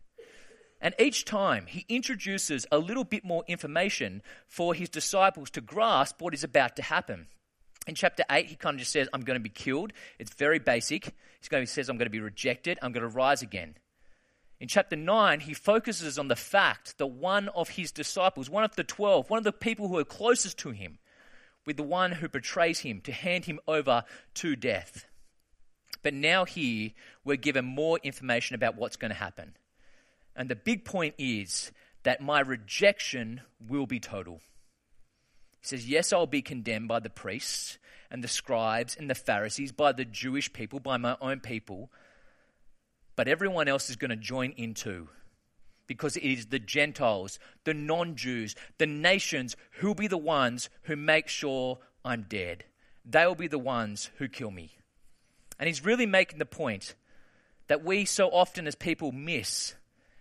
And 0.79 0.95
each 0.97 1.25
time, 1.25 1.67
he 1.67 1.85
introduces 1.89 2.65
a 2.71 2.77
little 2.79 3.03
bit 3.03 3.23
more 3.23 3.43
information 3.47 4.21
for 4.47 4.73
his 4.73 4.89
disciples 4.89 5.49
to 5.51 5.61
grasp 5.61 6.21
what 6.21 6.33
is 6.33 6.43
about 6.43 6.75
to 6.77 6.81
happen. 6.81 7.27
In 7.85 7.95
chapter 7.95 8.23
8, 8.29 8.47
he 8.47 8.55
kind 8.55 8.75
of 8.75 8.79
just 8.79 8.91
says, 8.91 9.09
I'm 9.13 9.21
going 9.21 9.39
to 9.39 9.43
be 9.43 9.49
killed. 9.49 9.91
It's 10.19 10.33
very 10.33 10.59
basic. 10.59 11.13
He 11.41 11.65
says, 11.65 11.89
I'm 11.89 11.97
going 11.97 12.07
to 12.07 12.11
be 12.11 12.19
rejected. 12.19 12.79
I'm 12.81 12.91
going 12.91 13.07
to 13.07 13.15
rise 13.15 13.41
again. 13.41 13.75
In 14.59 14.67
chapter 14.67 14.95
9, 14.95 15.39
he 15.39 15.55
focuses 15.55 16.19
on 16.19 16.27
the 16.27 16.35
fact 16.35 16.99
that 16.99 17.07
one 17.07 17.49
of 17.49 17.69
his 17.69 17.91
disciples, 17.91 18.49
one 18.49 18.63
of 18.63 18.75
the 18.75 18.83
12, 18.83 19.29
one 19.29 19.39
of 19.39 19.43
the 19.43 19.51
people 19.51 19.87
who 19.87 19.97
are 19.97 20.03
closest 20.03 20.59
to 20.59 20.69
him, 20.69 20.99
with 21.65 21.77
the 21.77 21.83
one 21.83 22.13
who 22.13 22.27
betrays 22.27 22.79
him 22.79 23.01
to 23.01 23.11
hand 23.11 23.45
him 23.45 23.59
over 23.67 24.03
to 24.35 24.55
death. 24.55 25.05
But 26.03 26.13
now, 26.13 26.45
here, 26.45 26.91
we're 27.23 27.37
given 27.37 27.65
more 27.65 27.99
information 28.01 28.55
about 28.55 28.75
what's 28.75 28.95
going 28.95 29.11
to 29.11 29.17
happen. 29.17 29.53
And 30.35 30.49
the 30.49 30.55
big 30.55 30.85
point 30.85 31.15
is 31.17 31.71
that 32.03 32.21
my 32.21 32.39
rejection 32.39 33.41
will 33.67 33.85
be 33.85 33.99
total. 33.99 34.41
He 35.59 35.67
says, 35.67 35.87
Yes, 35.87 36.11
I'll 36.11 36.25
be 36.25 36.41
condemned 36.41 36.87
by 36.87 36.99
the 36.99 37.09
priests 37.09 37.77
and 38.09 38.23
the 38.23 38.27
scribes 38.27 38.95
and 38.95 39.09
the 39.09 39.15
Pharisees, 39.15 39.71
by 39.71 39.91
the 39.91 40.05
Jewish 40.05 40.51
people, 40.51 40.79
by 40.79 40.97
my 40.97 41.15
own 41.21 41.39
people, 41.39 41.91
but 43.15 43.27
everyone 43.27 43.67
else 43.67 43.89
is 43.89 43.95
going 43.95 44.09
to 44.09 44.15
join 44.15 44.51
in 44.51 44.73
too. 44.73 45.09
Because 45.91 46.15
it 46.15 46.23
is 46.23 46.45
the 46.45 46.57
Gentiles, 46.57 47.37
the 47.65 47.73
non 47.73 48.15
Jews, 48.15 48.55
the 48.77 48.85
nations 48.85 49.57
who 49.71 49.87
will 49.87 49.95
be 49.95 50.07
the 50.07 50.17
ones 50.17 50.69
who 50.83 50.95
make 50.95 51.27
sure 51.27 51.79
I'm 52.05 52.27
dead. 52.29 52.63
They 53.03 53.27
will 53.27 53.35
be 53.35 53.49
the 53.49 53.59
ones 53.59 54.09
who 54.15 54.29
kill 54.29 54.51
me. 54.51 54.71
And 55.59 55.67
he's 55.67 55.83
really 55.83 56.05
making 56.05 56.39
the 56.39 56.45
point 56.45 56.95
that 57.67 57.83
we 57.83 58.05
so 58.05 58.29
often 58.29 58.67
as 58.67 58.75
people 58.75 59.11
miss, 59.11 59.75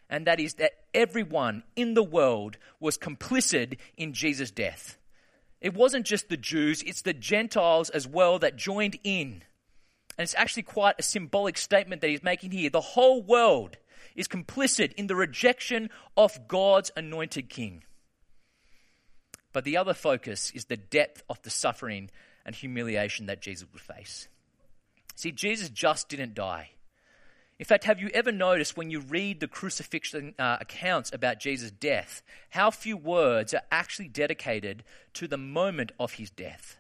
and 0.09 0.27
that 0.27 0.41
is 0.41 0.55
that 0.55 0.73
everyone 0.93 1.63
in 1.77 1.95
the 1.95 2.03
world 2.03 2.59
was 2.81 2.99
complicit 2.99 3.79
in 3.97 4.13
Jesus' 4.13 4.51
death. 4.51 4.99
It 5.61 5.75
wasn't 5.75 6.05
just 6.05 6.31
the 6.31 6.37
Jews, 6.37 6.83
it's 6.83 7.03
the 7.03 7.15
Gentiles 7.15 7.91
as 7.91 8.09
well 8.09 8.41
that 8.41 8.57
joined 8.57 8.99
in. 9.05 9.45
And 10.19 10.25
it's 10.25 10.35
actually 10.35 10.65
quite 10.65 10.97
a 10.99 11.05
symbolic 11.05 11.57
statement 11.57 12.01
that 12.01 12.11
he's 12.11 12.25
making 12.25 12.51
here. 12.51 12.71
The 12.71 12.81
whole 12.81 13.23
world 13.23 13.77
is 14.15 14.29
complicit 14.29 14.93
in 14.95 15.07
the 15.07 15.17
rejection 15.17 15.91
of 16.17 16.49
God's 16.49 16.91
anointed 16.97 17.49
king. 17.49 17.85
But 19.53 19.65
the 19.65 19.77
other 19.77 19.95
focus 19.95 20.53
is 20.55 20.67
the 20.67 20.77
depth 20.77 21.23
of 21.29 21.43
the 21.43 21.51
suffering 21.51 22.11
and 22.47 22.55
humiliation 22.55 23.27
that 23.27 23.43
Jesus 23.43 23.67
would 23.73 23.83
face. 23.83 24.29
See, 25.15 25.33
Jesus 25.33 25.69
just 25.69 26.09
didn't 26.09 26.35
die. 26.35 26.71
In 27.59 27.67
fact, 27.67 27.85
have 27.85 28.01
you 28.01 28.09
ever 28.15 28.33
noticed 28.33 28.77
when 28.77 28.91
you 28.91 29.01
read 29.01 29.41
the 29.41 29.47
crucifixion 29.47 30.35
uh, 30.39 30.57
accounts 30.63 31.13
about 31.13 31.41
Jesus' 31.41 31.71
death, 31.71 32.23
how 32.49 32.71
few 32.71 32.97
words 32.97 33.53
are 33.53 33.61
actually 33.71 34.09
dedicated 34.09 34.83
to 35.13 35.29
the 35.29 35.37
moment 35.37 35.93
of 36.01 36.15
his 36.15 36.31
death? 36.31 36.79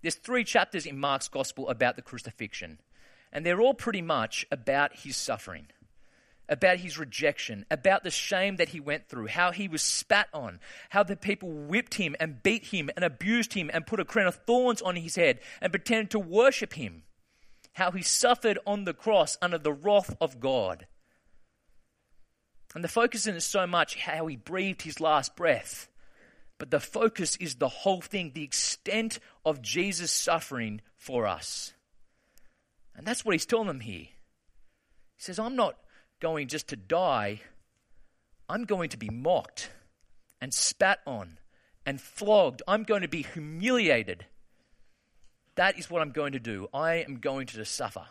There's 0.00 0.14
three 0.14 0.44
chapters 0.44 0.86
in 0.86 0.98
Mark's 0.98 1.28
gospel 1.28 1.68
about 1.68 1.96
the 1.96 2.02
crucifixion, 2.02 2.80
and 3.30 3.44
they're 3.44 3.60
all 3.60 3.74
pretty 3.74 4.00
much 4.00 4.46
about 4.50 5.00
his 5.00 5.18
suffering, 5.18 5.66
about 6.48 6.78
his 6.78 6.98
rejection, 6.98 7.66
about 7.70 8.04
the 8.04 8.10
shame 8.10 8.56
that 8.56 8.70
he 8.70 8.80
went 8.80 9.08
through, 9.08 9.26
how 9.26 9.52
he 9.52 9.68
was 9.68 9.82
spat 9.82 10.28
on, 10.32 10.60
how 10.90 11.02
the 11.02 11.16
people 11.16 11.50
whipped 11.50 11.94
him 11.94 12.16
and 12.18 12.42
beat 12.42 12.66
him 12.66 12.90
and 12.96 13.04
abused 13.04 13.52
him 13.52 13.70
and 13.72 13.86
put 13.86 14.00
a 14.00 14.04
crown 14.04 14.26
of 14.26 14.36
thorns 14.46 14.80
on 14.82 14.96
his 14.96 15.16
head 15.16 15.40
and 15.60 15.72
pretended 15.72 16.10
to 16.10 16.18
worship 16.18 16.74
him 16.74 17.02
how 17.78 17.92
he 17.92 18.02
suffered 18.02 18.58
on 18.66 18.84
the 18.84 18.92
cross 18.92 19.38
under 19.40 19.56
the 19.56 19.72
wrath 19.72 20.16
of 20.20 20.40
God. 20.40 20.86
And 22.74 22.82
the 22.82 22.88
focus 22.88 23.22
isn't 23.22 23.42
so 23.42 23.66
much 23.66 23.96
how 23.96 24.26
he 24.26 24.36
breathed 24.36 24.82
his 24.82 25.00
last 25.00 25.36
breath, 25.36 25.88
but 26.58 26.70
the 26.70 26.80
focus 26.80 27.36
is 27.36 27.54
the 27.54 27.68
whole 27.68 28.00
thing, 28.00 28.32
the 28.34 28.42
extent 28.42 29.20
of 29.44 29.62
Jesus' 29.62 30.12
suffering 30.12 30.80
for 30.96 31.26
us. 31.26 31.72
And 32.96 33.06
that's 33.06 33.24
what 33.24 33.32
he's 33.32 33.46
telling 33.46 33.68
them 33.68 33.80
here. 33.80 34.08
He 35.16 35.22
says, 35.22 35.38
I'm 35.38 35.56
not 35.56 35.76
going 36.20 36.48
just 36.48 36.68
to 36.68 36.76
die, 36.76 37.40
I'm 38.48 38.64
going 38.64 38.90
to 38.90 38.96
be 38.96 39.08
mocked 39.08 39.70
and 40.40 40.52
spat 40.52 41.00
on 41.06 41.38
and 41.84 42.00
flogged. 42.00 42.62
I'm 42.66 42.84
going 42.84 43.02
to 43.02 43.08
be 43.08 43.22
humiliated. 43.22 44.24
That 45.56 45.78
is 45.78 45.90
what 45.90 46.02
I'm 46.02 46.12
going 46.12 46.32
to 46.32 46.40
do. 46.40 46.68
I 46.72 46.96
am 46.96 47.16
going 47.16 47.46
to 47.48 47.64
suffer. 47.64 48.04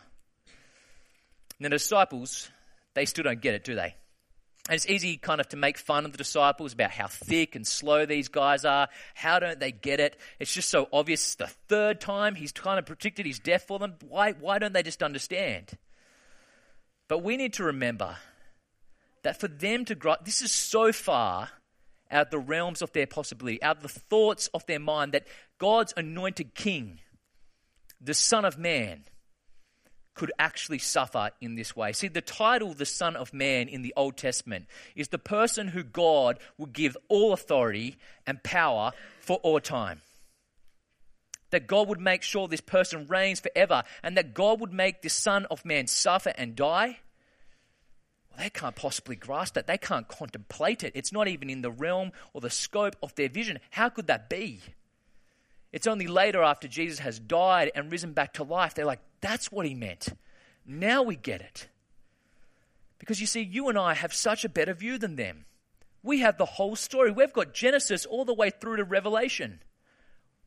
And 1.58 1.64
the 1.64 1.70
disciples, 1.70 2.50
they 2.94 3.04
still 3.04 3.24
don't 3.24 3.40
get 3.40 3.54
it, 3.54 3.64
do 3.64 3.74
they? 3.74 3.94
And 4.68 4.76
it's 4.76 4.86
easy 4.86 5.16
kind 5.16 5.40
of 5.40 5.48
to 5.48 5.56
make 5.56 5.78
fun 5.78 6.04
of 6.04 6.12
the 6.12 6.18
disciples 6.18 6.74
about 6.74 6.90
how 6.90 7.06
thick 7.06 7.56
and 7.56 7.66
slow 7.66 8.04
these 8.04 8.28
guys 8.28 8.66
are. 8.66 8.88
How 9.14 9.38
don't 9.38 9.58
they 9.58 9.72
get 9.72 9.98
it? 9.98 10.18
It's 10.38 10.52
just 10.52 10.68
so 10.68 10.88
obvious. 10.92 11.36
The 11.36 11.46
third 11.46 12.02
time 12.02 12.34
he's 12.34 12.52
kind 12.52 12.78
of 12.78 12.84
predicted 12.84 13.24
his 13.24 13.38
death 13.38 13.64
for 13.66 13.78
them. 13.78 13.94
Why, 14.06 14.32
why 14.32 14.58
don't 14.58 14.74
they 14.74 14.82
just 14.82 15.02
understand? 15.02 15.78
But 17.08 17.22
we 17.22 17.36
need 17.36 17.54
to 17.54 17.64
remember 17.64 18.16
that 19.22 19.40
for 19.40 19.48
them 19.48 19.84
to 19.86 19.94
grow, 19.94 20.14
this 20.24 20.42
is 20.42 20.52
so 20.52 20.92
far 20.92 21.50
out 22.10 22.26
of 22.26 22.30
the 22.30 22.38
realms 22.38 22.82
of 22.82 22.92
their 22.92 23.06
possibility, 23.06 23.62
out 23.62 23.78
of 23.78 23.82
the 23.82 23.88
thoughts 23.88 24.48
of 24.54 24.64
their 24.66 24.78
mind, 24.78 25.12
that 25.12 25.26
God's 25.58 25.92
anointed 25.96 26.54
king 26.54 27.00
the 28.00 28.14
Son 28.14 28.44
of 28.44 28.58
Man 28.58 29.04
could 30.14 30.32
actually 30.38 30.78
suffer 30.78 31.30
in 31.40 31.54
this 31.54 31.76
way. 31.76 31.92
See, 31.92 32.08
the 32.08 32.20
title, 32.20 32.74
the 32.74 32.86
Son 32.86 33.16
of 33.16 33.32
Man, 33.32 33.68
in 33.68 33.82
the 33.82 33.94
Old 33.96 34.16
Testament 34.16 34.66
is 34.96 35.08
the 35.08 35.18
person 35.18 35.68
who 35.68 35.82
God 35.82 36.38
will 36.58 36.66
give 36.66 36.96
all 37.08 37.32
authority 37.32 37.96
and 38.26 38.42
power 38.42 38.92
for 39.20 39.36
all 39.38 39.60
time. 39.60 40.02
That 41.50 41.66
God 41.66 41.88
would 41.88 42.00
make 42.00 42.22
sure 42.22 42.46
this 42.46 42.60
person 42.60 43.06
reigns 43.06 43.40
forever 43.40 43.82
and 44.02 44.16
that 44.16 44.34
God 44.34 44.60
would 44.60 44.72
make 44.72 45.02
the 45.02 45.08
Son 45.08 45.46
of 45.50 45.64
Man 45.64 45.86
suffer 45.86 46.32
and 46.36 46.54
die. 46.54 46.98
Well, 48.30 48.38
they 48.38 48.50
can't 48.50 48.76
possibly 48.76 49.16
grasp 49.16 49.54
that. 49.54 49.66
They 49.66 49.78
can't 49.78 50.08
contemplate 50.08 50.84
it. 50.84 50.92
It's 50.94 51.12
not 51.12 51.28
even 51.28 51.48
in 51.48 51.62
the 51.62 51.70
realm 51.70 52.12
or 52.34 52.40
the 52.40 52.50
scope 52.50 52.96
of 53.02 53.14
their 53.14 53.28
vision. 53.28 53.60
How 53.70 53.88
could 53.88 54.08
that 54.08 54.28
be? 54.28 54.60
It's 55.72 55.86
only 55.86 56.06
later 56.06 56.42
after 56.42 56.68
Jesus 56.68 57.00
has 57.00 57.18
died 57.18 57.70
and 57.74 57.92
risen 57.92 58.12
back 58.12 58.34
to 58.34 58.44
life, 58.44 58.74
they're 58.74 58.84
like, 58.84 59.02
that's 59.20 59.52
what 59.52 59.66
he 59.66 59.74
meant. 59.74 60.08
Now 60.64 61.02
we 61.02 61.16
get 61.16 61.40
it. 61.40 61.68
Because 62.98 63.20
you 63.20 63.26
see, 63.26 63.42
you 63.42 63.68
and 63.68 63.78
I 63.78 63.94
have 63.94 64.12
such 64.12 64.44
a 64.44 64.48
better 64.48 64.74
view 64.74 64.98
than 64.98 65.16
them. 65.16 65.44
We 66.02 66.20
have 66.20 66.38
the 66.38 66.44
whole 66.44 66.76
story. 66.76 67.10
We've 67.10 67.32
got 67.32 67.54
Genesis 67.54 68.06
all 68.06 68.24
the 68.24 68.34
way 68.34 68.50
through 68.50 68.76
to 68.76 68.84
Revelation. 68.84 69.60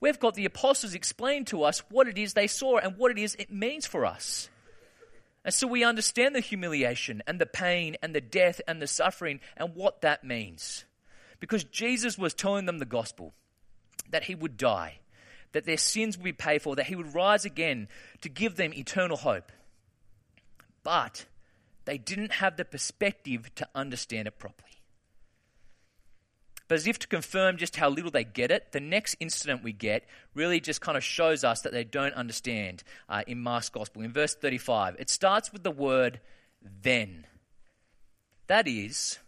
We've 0.01 0.19
got 0.19 0.33
the 0.33 0.45
apostles 0.45 0.95
explain 0.95 1.45
to 1.45 1.63
us 1.63 1.83
what 1.89 2.07
it 2.07 2.17
is 2.17 2.33
they 2.33 2.47
saw 2.47 2.79
and 2.79 2.97
what 2.97 3.11
it 3.11 3.19
is 3.19 3.35
it 3.35 3.51
means 3.51 3.85
for 3.85 4.05
us. 4.05 4.49
And 5.45 5.53
so 5.53 5.67
we 5.67 5.83
understand 5.83 6.35
the 6.35 6.39
humiliation 6.39 7.23
and 7.27 7.39
the 7.39 7.45
pain 7.45 7.95
and 8.01 8.13
the 8.13 8.21
death 8.21 8.61
and 8.67 8.81
the 8.81 8.87
suffering 8.87 9.39
and 9.55 9.75
what 9.75 10.01
that 10.01 10.23
means. 10.23 10.85
Because 11.39 11.63
Jesus 11.63 12.17
was 12.17 12.33
telling 12.33 12.65
them 12.65 12.79
the 12.79 12.85
gospel 12.85 13.33
that 14.09 14.25
he 14.25 14.35
would 14.35 14.57
die, 14.57 14.99
that 15.51 15.65
their 15.65 15.77
sins 15.77 16.17
would 16.17 16.23
be 16.23 16.33
paid 16.33 16.61
for, 16.61 16.75
that 16.75 16.87
he 16.87 16.95
would 16.95 17.13
rise 17.13 17.45
again 17.45 17.87
to 18.21 18.29
give 18.29 18.55
them 18.55 18.73
eternal 18.73 19.17
hope. 19.17 19.51
But 20.83 21.25
they 21.85 21.97
didn't 21.97 22.33
have 22.33 22.57
the 22.57 22.65
perspective 22.65 23.53
to 23.55 23.67
understand 23.75 24.27
it 24.27 24.37
properly. 24.39 24.80
But 26.71 26.75
as 26.77 26.87
if 26.87 26.99
to 26.99 27.07
confirm 27.09 27.57
just 27.57 27.75
how 27.75 27.89
little 27.89 28.11
they 28.11 28.23
get 28.23 28.49
it, 28.49 28.71
the 28.71 28.79
next 28.79 29.17
incident 29.19 29.61
we 29.61 29.73
get 29.73 30.05
really 30.33 30.61
just 30.61 30.79
kind 30.79 30.97
of 30.97 31.03
shows 31.03 31.43
us 31.43 31.63
that 31.63 31.73
they 31.73 31.83
don't 31.83 32.13
understand 32.13 32.81
uh, 33.09 33.23
in 33.27 33.41
Mark's 33.41 33.67
Gospel. 33.67 34.03
In 34.03 34.13
verse 34.13 34.35
35, 34.35 34.95
it 34.97 35.09
starts 35.09 35.51
with 35.51 35.63
the 35.63 35.71
word 35.71 36.21
then. 36.81 37.27
That 38.47 38.69
is, 38.69 39.19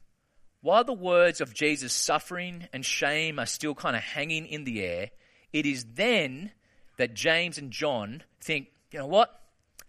while 0.62 0.85
the 0.85 0.93
words 0.93 1.41
of 1.41 1.53
Jesus' 1.53 1.91
suffering 1.91 2.69
and 2.71 2.85
shame 2.85 3.38
are 3.39 3.45
still 3.45 3.75
kind 3.75 3.97
of 3.97 4.03
hanging 4.03 4.45
in 4.45 4.63
the 4.63 4.81
air, 4.81 5.09
it 5.51 5.65
is 5.65 5.83
then 5.95 6.53
that 6.95 7.13
James 7.13 7.57
and 7.57 7.71
John 7.71 8.23
think, 8.39 8.67
you 8.89 9.00
know 9.00 9.07
what? 9.07 9.42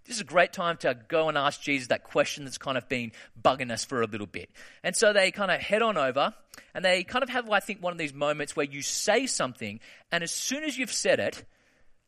This 0.04 0.16
is 0.16 0.20
a 0.20 0.24
great 0.24 0.52
time 0.52 0.76
to 0.78 0.96
go 1.08 1.28
and 1.28 1.38
ask 1.38 1.60
Jesus 1.60 1.88
that 1.88 2.04
question 2.04 2.44
that's 2.44 2.58
kind 2.58 2.76
of 2.76 2.88
been 2.88 3.12
bugging 3.40 3.70
us 3.70 3.84
for 3.84 4.02
a 4.02 4.06
little 4.06 4.26
bit. 4.26 4.50
And 4.82 4.94
so 4.94 5.12
they 5.12 5.30
kind 5.30 5.50
of 5.50 5.60
head 5.60 5.82
on 5.82 5.96
over 5.96 6.34
and 6.74 6.84
they 6.84 7.04
kind 7.04 7.22
of 7.22 7.30
have, 7.30 7.50
I 7.50 7.60
think, 7.60 7.82
one 7.82 7.92
of 7.92 7.98
these 7.98 8.12
moments 8.12 8.54
where 8.54 8.66
you 8.66 8.82
say 8.82 9.26
something 9.26 9.80
and 10.12 10.22
as 10.22 10.30
soon 10.30 10.64
as 10.64 10.76
you've 10.76 10.92
said 10.92 11.20
it, 11.20 11.44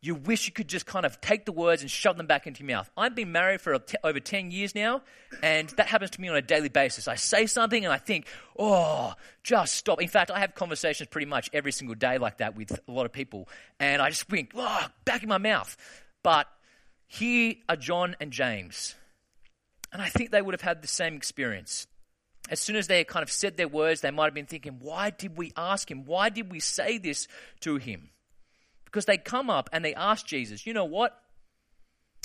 you 0.02 0.14
wish 0.14 0.46
you 0.46 0.52
could 0.52 0.68
just 0.68 0.86
kind 0.86 1.06
of 1.06 1.20
take 1.20 1.46
the 1.46 1.52
words 1.52 1.82
and 1.82 1.90
shove 1.90 2.16
them 2.16 2.26
back 2.26 2.46
into 2.46 2.62
your 2.62 2.76
mouth. 2.76 2.88
I've 2.96 3.14
been 3.14 3.32
married 3.32 3.60
for 3.60 3.78
over 4.04 4.20
10 4.20 4.50
years 4.50 4.74
now, 4.74 5.02
and 5.42 5.68
that 5.70 5.86
happens 5.86 6.12
to 6.12 6.20
me 6.20 6.28
on 6.28 6.36
a 6.36 6.42
daily 6.42 6.68
basis. 6.68 7.08
I 7.08 7.16
say 7.16 7.46
something 7.46 7.82
and 7.82 7.92
I 7.92 7.96
think, 7.96 8.26
oh, 8.58 9.14
just 9.42 9.74
stop. 9.74 10.00
In 10.00 10.08
fact, 10.08 10.30
I 10.30 10.38
have 10.40 10.54
conversations 10.54 11.08
pretty 11.08 11.26
much 11.26 11.50
every 11.52 11.72
single 11.72 11.94
day 11.94 12.18
like 12.18 12.38
that 12.38 12.56
with 12.56 12.78
a 12.86 12.92
lot 12.92 13.06
of 13.06 13.12
people, 13.12 13.48
and 13.80 14.00
I 14.00 14.10
just 14.10 14.24
think, 14.24 14.52
oh, 14.54 14.86
back 15.04 15.22
in 15.22 15.28
my 15.28 15.38
mouth. 15.38 15.76
But 16.22 16.46
here 17.06 17.54
are 17.68 17.76
John 17.76 18.16
and 18.20 18.32
James, 18.32 18.94
and 19.92 20.02
I 20.02 20.08
think 20.08 20.30
they 20.30 20.42
would 20.42 20.54
have 20.54 20.60
had 20.60 20.82
the 20.82 20.88
same 20.88 21.14
experience. 21.14 21.86
As 22.48 22.60
soon 22.60 22.76
as 22.76 22.86
they 22.86 23.02
kind 23.04 23.22
of 23.22 23.30
said 23.30 23.56
their 23.56 23.68
words, 23.68 24.00
they 24.00 24.10
might 24.10 24.26
have 24.26 24.34
been 24.34 24.46
thinking, 24.46 24.78
why 24.80 25.10
did 25.10 25.36
we 25.36 25.52
ask 25.56 25.90
him? 25.90 26.04
Why 26.04 26.28
did 26.28 26.50
we 26.50 26.60
say 26.60 26.98
this 26.98 27.26
to 27.60 27.76
him? 27.76 28.10
Because 28.84 29.04
they 29.04 29.18
come 29.18 29.50
up 29.50 29.68
and 29.72 29.84
they 29.84 29.94
ask 29.94 30.26
Jesus, 30.26 30.66
you 30.66 30.72
know 30.72 30.84
what? 30.84 31.18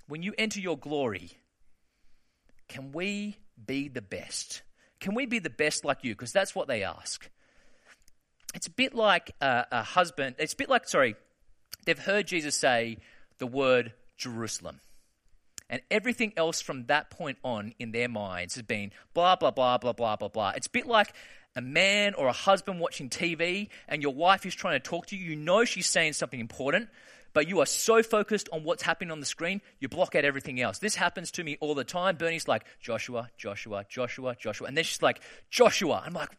When 0.08 0.22
you 0.22 0.34
enter 0.38 0.60
your 0.60 0.78
glory, 0.78 1.32
can 2.68 2.92
we 2.92 3.38
be 3.66 3.88
the 3.88 4.02
best? 4.02 4.62
Can 5.00 5.16
we 5.16 5.26
be 5.26 5.40
the 5.40 5.50
best 5.50 5.84
like 5.84 6.04
you? 6.04 6.14
Because 6.14 6.32
that's 6.32 6.54
what 6.54 6.68
they 6.68 6.84
ask. 6.84 7.30
It's 8.54 8.68
a 8.68 8.72
bit 8.72 8.94
like 8.94 9.32
a, 9.42 9.66
a 9.72 9.84
husband, 9.84 10.36
it's 10.38 10.54
a 10.54 10.58
bit 10.58 10.70
like, 10.70 10.88
sorry, 10.88 11.16
they've 11.86 11.98
heard 11.98 12.28
Jesus 12.28 12.56
say 12.56 12.98
the 13.40 13.48
word 13.48 13.94
Jerusalem. 14.22 14.80
And 15.70 15.82
everything 15.90 16.34
else 16.38 16.62
from 16.62 16.86
that 16.88 17.10
point 17.10 17.38
on 17.44 17.74
in 17.80 17.92
their 17.92 18.10
minds 18.10 18.56
has 18.56 18.64
been 18.64 18.92
blah, 19.14 19.36
blah, 19.36 19.52
blah, 19.52 19.78
blah, 19.78 19.94
blah, 19.94 20.16
blah, 20.16 20.28
blah. 20.28 20.52
It's 20.56 20.68
a 20.68 20.70
bit 20.70 20.86
like 20.86 21.14
a 21.56 21.62
man 21.62 22.14
or 22.14 22.28
a 22.28 22.34
husband 22.34 22.80
watching 22.80 23.10
TV 23.10 23.70
and 23.88 24.02
your 24.02 24.14
wife 24.14 24.46
is 24.46 24.54
trying 24.54 24.80
to 24.80 24.80
talk 24.80 25.08
to 25.08 25.18
you, 25.18 25.32
you 25.32 25.36
know 25.36 25.66
she's 25.66 25.88
saying 25.88 26.14
something 26.14 26.40
important, 26.40 26.90
but 27.34 27.48
you 27.48 27.62
are 27.62 27.66
so 27.66 28.04
focused 28.04 28.50
on 28.52 28.64
what's 28.64 28.84
happening 28.84 29.12
on 29.12 29.22
the 29.22 29.26
screen, 29.26 29.62
you 29.80 29.88
block 29.88 30.14
out 30.14 30.26
everything 30.26 30.60
else. 30.62 30.80
This 30.80 30.96
happens 30.96 31.32
to 31.32 31.44
me 31.44 31.58
all 31.62 31.74
the 31.74 31.84
time. 31.84 32.18
Bernie's 32.18 32.48
like, 32.48 32.66
Joshua, 32.80 33.30
Joshua, 33.38 33.86
Joshua, 33.90 34.36
Joshua. 34.38 34.68
And 34.68 34.78
then 34.78 34.84
she's 34.84 35.02
like, 35.02 35.22
Joshua. 35.50 36.04
I'm 36.06 36.14
like, 36.14 36.30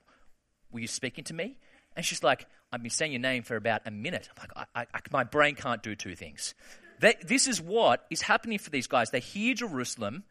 were 0.71 0.81
you 0.81 0.87
speaking 0.87 1.25
to 1.25 1.35
me? 1.35 1.57
And 1.97 2.05
she's 2.05 2.23
like, 2.23 2.47
I've 2.71 2.83
been 2.83 2.91
saying 2.91 3.13
your 3.13 3.21
name 3.21 3.43
for 3.43 3.57
about 3.57 3.83
a 3.87 3.91
minute. 3.91 4.29
I'm 4.31 4.47
like, 4.57 4.69
I, 4.75 4.87
I, 4.95 5.01
my 5.11 5.25
brain 5.25 5.55
can't 5.55 5.83
do 5.83 5.95
two 5.95 6.15
things. 6.15 6.55
They, 7.03 7.17
this 7.21 7.49
is 7.49 7.61
what 7.61 8.07
is 8.11 8.23
happening 8.23 8.61
for 8.61 8.71
these 8.71 8.87
guys. 8.87 9.11
They 9.11 9.19
hear 9.19 9.55
Jerusalem, 9.55 10.23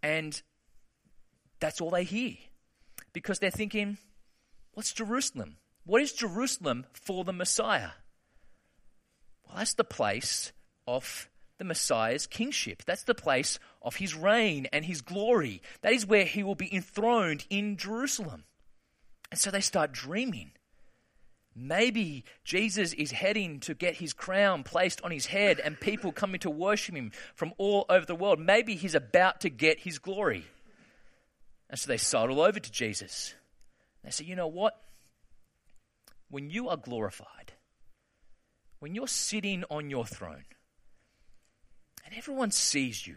and 0.00 0.40
that's 1.58 1.80
all 1.80 1.90
they 1.90 2.04
hear 2.04 2.34
because 3.12 3.40
they're 3.40 3.50
thinking, 3.50 3.98
what's 4.74 4.92
Jerusalem? 4.92 5.56
What 5.84 6.00
is 6.00 6.12
Jerusalem 6.12 6.86
for 6.92 7.24
the 7.24 7.32
Messiah? 7.32 7.90
Well, 9.44 9.56
that's 9.56 9.74
the 9.74 9.82
place 9.82 10.52
of 10.86 11.28
the 11.58 11.64
Messiah's 11.64 12.28
kingship. 12.28 12.84
That's 12.86 13.02
the 13.02 13.14
place 13.16 13.58
of 13.82 13.96
his 13.96 14.14
reign 14.14 14.68
and 14.72 14.84
his 14.84 15.00
glory. 15.00 15.62
That 15.80 15.94
is 15.94 16.06
where 16.06 16.26
he 16.26 16.44
will 16.44 16.54
be 16.54 16.72
enthroned 16.72 17.44
in 17.50 17.76
Jerusalem. 17.76 18.44
And 19.32 19.40
so 19.40 19.50
they 19.50 19.60
start 19.60 19.90
dreaming. 19.90 20.52
Maybe 21.60 22.24
Jesus 22.44 22.92
is 22.92 23.10
heading 23.10 23.58
to 23.60 23.74
get 23.74 23.96
his 23.96 24.12
crown 24.12 24.62
placed 24.62 25.02
on 25.02 25.10
his 25.10 25.26
head 25.26 25.58
and 25.58 25.78
people 25.78 26.12
coming 26.12 26.38
to 26.40 26.50
worship 26.50 26.94
him 26.94 27.10
from 27.34 27.52
all 27.58 27.84
over 27.88 28.06
the 28.06 28.14
world. 28.14 28.38
Maybe 28.38 28.76
he's 28.76 28.94
about 28.94 29.40
to 29.40 29.50
get 29.50 29.80
his 29.80 29.98
glory. 29.98 30.46
And 31.68 31.78
so 31.78 31.88
they 31.88 31.96
sidle 31.96 32.40
over 32.40 32.60
to 32.60 32.70
Jesus. 32.70 33.34
They 34.04 34.10
say, 34.10 34.24
You 34.24 34.36
know 34.36 34.46
what? 34.46 34.80
When 36.30 36.48
you 36.48 36.68
are 36.68 36.76
glorified, 36.76 37.52
when 38.78 38.94
you're 38.94 39.08
sitting 39.08 39.64
on 39.68 39.90
your 39.90 40.06
throne, 40.06 40.44
and 42.04 42.14
everyone 42.16 42.52
sees 42.52 43.04
you 43.04 43.16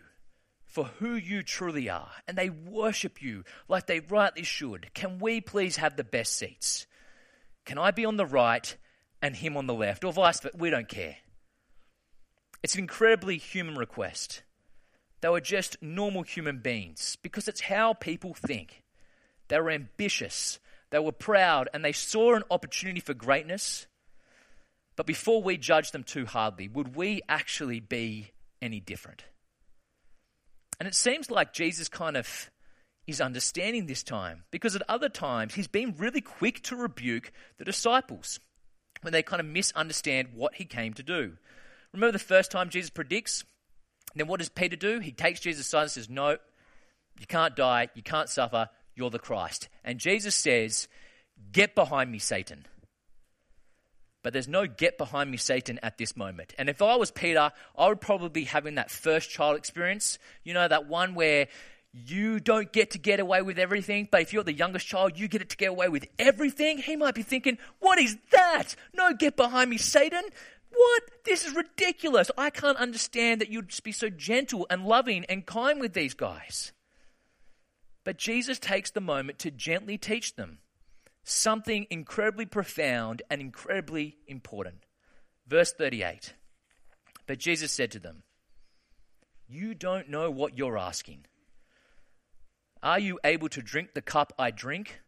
for 0.66 0.86
who 0.86 1.14
you 1.14 1.44
truly 1.44 1.90
are, 1.90 2.12
and 2.28 2.36
they 2.36 2.50
worship 2.50 3.22
you 3.22 3.44
like 3.68 3.86
they 3.86 4.00
rightly 4.00 4.44
should, 4.44 4.92
can 4.96 5.20
we 5.20 5.42
please 5.42 5.76
have 5.76 5.96
the 5.96 6.04
best 6.04 6.36
seats? 6.36 6.88
Can 7.66 7.78
I 7.78 7.92
be 7.92 8.06
on 8.06 8.18
the 8.18 8.26
right 8.26 8.76
and 9.22 9.36
him 9.36 9.56
on 9.56 9.68
the 9.68 9.74
left, 9.74 10.04
or 10.04 10.12
vice 10.12 10.40
versa? 10.40 10.56
We 10.58 10.70
don't 10.70 10.90
care. 10.90 11.18
It's 12.64 12.76
an 12.76 12.82
incredibly 12.82 13.38
human 13.38 13.76
request. 13.76 14.44
They 15.22 15.30
were 15.30 15.42
just 15.42 15.82
normal 15.82 16.24
human 16.24 16.60
beings 16.60 17.18
because 17.22 17.48
it's 17.48 17.62
how 17.62 17.94
people 17.94 18.34
think. 18.34 18.82
They 19.48 19.60
were 19.60 19.72
ambitious, 19.72 20.60
they 20.90 21.00
were 21.00 21.12
proud, 21.12 21.70
and 21.74 21.84
they 21.84 21.92
saw 21.92 22.36
an 22.36 22.44
opportunity 22.50 23.00
for 23.00 23.14
greatness. 23.14 23.88
But 24.96 25.06
before 25.06 25.42
we 25.42 25.58
judge 25.58 25.92
them 25.92 26.04
too 26.04 26.26
hardly, 26.26 26.68
would 26.68 26.96
we 26.96 27.22
actually 27.30 27.80
be 27.80 28.32
any 28.62 28.80
different? 28.80 29.24
And 30.80 30.88
it 30.88 30.96
seems 30.96 31.30
like 31.30 31.54
Jesus 31.54 31.90
kind 31.90 32.18
of 32.18 32.50
is 33.08 33.22
understanding 33.22 33.86
this 33.86 34.04
time 34.04 34.44
because 34.52 34.76
at 34.76 34.84
other 34.88 35.10
times 35.10 35.54
he's 35.54 35.68
been 35.68 35.96
really 35.98 36.22
quick 36.22 36.62
to 36.64 36.76
rebuke 36.76 37.32
the 37.58 37.66
disciples 37.66 38.40
when 39.02 39.14
they 39.14 39.24
kind 39.24 39.40
of 39.40 39.46
misunderstand 39.46 40.30
what 40.36 40.56
he 40.56 40.66
came 40.66 40.94
to 40.94 41.04
do. 41.04 41.34
Remember 41.94 42.12
the 42.12 42.20
first 42.20 42.52
time 42.52 42.70
Jesus 42.70 42.90
predicts? 42.90 43.44
Then 44.16 44.28
what 44.28 44.40
does 44.40 44.50
Peter 44.50 44.76
do? 44.76 45.00
He 45.00 45.12
takes 45.12 45.40
Jesus 45.40 45.68
aside 45.68 45.84
and 45.84 45.92
says, 45.92 46.10
No, 46.10 46.38
you 47.20 47.28
can't 47.28 47.56
die, 47.56 47.90
you 47.96 48.04
can't 48.04 48.30
suffer, 48.30 48.70
you're 48.96 49.10
the 49.10 49.20
Christ. 49.20 49.70
And 49.84 50.00
Jesus 50.00 50.36
says, 50.36 50.88
Get 51.52 51.76
behind 51.76 52.12
me, 52.12 52.20
Satan. 52.20 52.66
But 54.24 54.34
there's 54.34 54.48
no 54.48 54.68
get 54.68 54.98
behind 54.98 55.32
me, 55.32 55.38
Satan, 55.38 55.80
at 55.82 55.98
this 55.98 56.16
moment. 56.16 56.54
And 56.60 56.70
if 56.70 56.82
I 56.82 56.96
was 56.96 57.10
Peter, 57.10 57.52
I 57.76 57.88
would 57.88 58.02
probably 58.02 58.30
be 58.30 58.44
having 58.44 58.76
that 58.76 58.92
first 58.92 59.32
child 59.32 59.58
experience. 59.58 60.20
You 60.44 60.54
know, 60.54 60.68
that 60.68 60.88
one 60.88 61.16
where 61.16 61.48
you 61.94 62.40
don't 62.40 62.72
get 62.72 62.92
to 62.92 62.98
get 62.98 63.20
away 63.20 63.42
with 63.42 63.60
everything, 63.60 64.08
but 64.10 64.22
if 64.22 64.32
you're 64.32 64.44
the 64.44 64.54
youngest 64.54 64.88
child, 64.88 65.20
you 65.20 65.28
get 65.28 65.50
to 65.50 65.58
get 65.58 65.70
away 65.70 65.90
with 65.90 66.08
everything. 66.18 66.78
He 66.78 66.96
might 66.96 67.16
be 67.16 67.24
thinking, 67.24 67.58
What 67.80 68.00
is 68.00 68.18
that? 68.32 68.76
No, 68.94 69.14
get 69.14 69.36
behind 69.36 69.70
me, 69.70 69.78
Satan. 69.78 70.24
What? 70.74 71.04
This 71.26 71.46
is 71.46 71.54
ridiculous. 71.54 72.32
I 72.38 72.50
can't 72.50 72.78
understand 72.78 73.42
that 73.42 73.50
you'd 73.50 73.70
just 73.70 73.84
be 73.84 73.92
so 73.92 74.10
gentle 74.10 74.66
and 74.70 74.86
loving 74.86 75.26
and 75.26 75.46
kind 75.46 75.82
with 75.82 75.94
these 75.94 76.14
guys. 76.14 76.72
But 78.06 78.18
Jesus 78.18 78.58
takes 78.58 78.92
the 78.92 79.02
moment 79.02 79.40
to 79.40 79.52
gently 79.52 79.98
teach 79.98 80.36
them 80.36 80.60
something 81.24 81.88
incredibly 81.90 82.46
profound 82.46 83.22
and 83.30 83.42
incredibly 83.42 84.18
important. 84.28 84.86
Verse 85.46 85.74
38 85.74 86.34
But 87.28 87.38
Jesus 87.38 87.72
said 87.72 87.92
to 87.92 88.00
them, 88.00 88.24
You 89.48 89.76
don't 89.76 90.10
know 90.10 90.32
what 90.32 90.58
you're 90.58 90.78
asking. 90.78 91.26
Are 92.84 93.00
you 93.00 93.20
able 93.24 93.48
to 93.50 93.62
drink 93.62 93.94
the 93.94 94.02
cup 94.02 94.34
I 94.40 94.50
drink, 94.50 95.02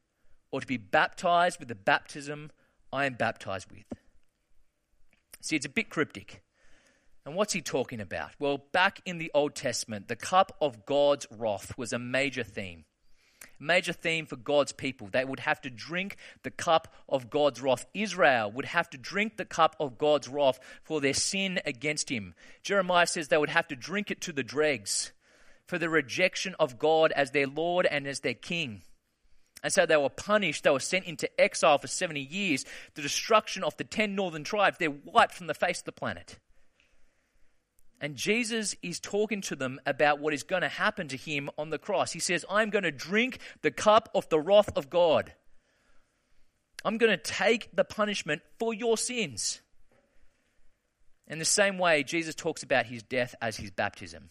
or 0.52 0.62
to 0.62 0.68
be 0.68 0.78
baptized 0.78 1.60
with 1.60 1.70
the 1.70 1.76
baptism 1.76 2.52
I 2.92 3.06
am 3.06 3.16
baptized 3.16 3.72
with? 3.72 3.86
See, 5.42 5.56
it's 5.56 5.66
a 5.66 5.70
bit 5.70 5.90
cryptic. 5.90 6.44
And 7.26 7.36
what's 7.36 7.54
he 7.54 7.62
talking 7.62 8.00
about? 8.00 8.32
Well, 8.38 8.66
back 8.74 9.02
in 9.06 9.18
the 9.18 9.32
Old 9.34 9.56
Testament, 9.56 10.08
the 10.08 10.16
cup 10.16 10.56
of 10.62 10.86
God's 10.86 11.26
wrath 11.32 11.76
was 11.78 11.94
a 11.94 12.00
major 12.00 12.44
theme. 12.44 12.86
A 13.60 13.64
major 13.64 13.94
theme 13.94 14.28
for 14.28 14.36
God's 14.36 14.72
people. 14.72 15.08
They 15.12 15.26
would 15.26 15.40
have 15.40 15.62
to 15.62 15.70
drink 15.70 16.18
the 16.44 16.52
cup 16.52 16.94
of 17.10 17.30
God's 17.30 17.62
wrath. 17.62 17.86
Israel 17.94 18.52
would 18.52 18.66
have 18.66 18.90
to 18.92 18.98
drink 18.98 19.38
the 19.38 19.46
cup 19.46 19.76
of 19.80 19.98
God's 19.98 20.28
wrath 20.28 20.60
for 20.84 21.02
their 21.02 21.14
sin 21.14 21.60
against 21.66 22.10
him. 22.10 22.36
Jeremiah 22.62 23.08
says 23.08 23.30
they 23.30 23.38
would 23.38 23.50
have 23.50 23.68
to 23.70 23.76
drink 23.76 24.12
it 24.12 24.22
to 24.22 24.34
the 24.34 24.44
dregs 24.44 25.12
for 25.68 25.78
the 25.78 25.90
rejection 25.90 26.56
of 26.60 26.78
God 26.78 27.12
as 27.14 27.32
their 27.32 27.48
Lord 27.48 27.86
and 27.86 28.08
as 28.08 28.20
their 28.20 28.34
King. 28.34 28.82
And 29.64 29.72
so 29.72 29.86
they 29.86 29.96
were 29.96 30.10
punished. 30.10 30.64
They 30.64 30.70
were 30.70 30.80
sent 30.80 31.06
into 31.06 31.30
exile 31.40 31.78
for 31.78 31.88
70 31.88 32.20
years. 32.20 32.66
The 32.96 33.02
destruction 33.02 33.64
of 33.64 33.78
the 33.78 33.86
10 33.86 34.14
northern 34.14 34.44
tribes, 34.44 34.78
they're 34.78 34.92
wiped 34.92 35.34
from 35.34 35.48
the 35.48 35.54
face 35.54 35.80
of 35.80 35.86
the 35.86 35.94
planet. 35.94 36.38
And 38.02 38.18
Jesus 38.18 38.76
is 38.84 39.00
talking 39.00 39.40
to 39.42 39.56
them 39.56 39.80
about 39.86 40.20
what 40.20 40.34
is 40.34 40.44
going 40.44 40.64
to 40.64 40.68
happen 40.68 41.08
to 41.08 41.16
him 41.16 41.50
on 41.58 41.70
the 41.70 41.78
cross. 41.78 42.12
He 42.12 42.20
says, 42.20 42.44
I'm 42.50 42.70
going 42.70 42.84
to 42.84 42.92
drink 42.92 43.40
the 43.62 43.72
cup 43.72 44.10
of 44.14 44.28
the 44.28 44.42
wrath 44.42 44.70
of 44.76 44.90
God. 44.90 45.34
I'm 46.84 46.98
going 46.98 47.12
to 47.12 47.18
take 47.18 47.74
the 47.74 47.86
punishment 47.86 48.42
for 48.60 48.74
your 48.74 48.98
sins. 48.98 49.62
In 51.28 51.40
the 51.40 51.46
same 51.46 51.78
way, 51.78 52.04
Jesus 52.04 52.36
talks 52.36 52.64
about 52.64 52.88
his 52.88 53.04
death 53.04 53.36
as 53.42 53.56
his 53.56 53.72
baptism. 53.72 54.30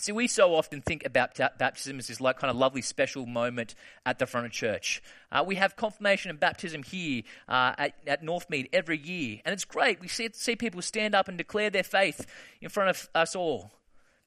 See, 0.00 0.12
we 0.12 0.28
so 0.28 0.54
often 0.54 0.80
think 0.80 1.04
about 1.04 1.36
baptism 1.58 1.98
as 1.98 2.06
this 2.06 2.20
like 2.20 2.38
kind 2.38 2.52
of 2.52 2.56
lovely 2.56 2.82
special 2.82 3.26
moment 3.26 3.74
at 4.06 4.20
the 4.20 4.26
front 4.26 4.46
of 4.46 4.52
church. 4.52 5.02
Uh, 5.32 5.42
we 5.44 5.56
have 5.56 5.74
confirmation 5.74 6.30
and 6.30 6.38
baptism 6.38 6.84
here 6.84 7.22
uh, 7.48 7.74
at, 7.76 7.94
at 8.06 8.22
Northmead 8.22 8.68
every 8.72 8.96
year, 8.96 9.40
and 9.44 9.52
it's 9.52 9.64
great. 9.64 10.00
We 10.00 10.06
see, 10.06 10.28
see 10.32 10.54
people 10.54 10.82
stand 10.82 11.16
up 11.16 11.26
and 11.26 11.36
declare 11.36 11.70
their 11.70 11.82
faith 11.82 12.26
in 12.60 12.68
front 12.68 12.90
of 12.90 13.08
us 13.12 13.34
all. 13.34 13.72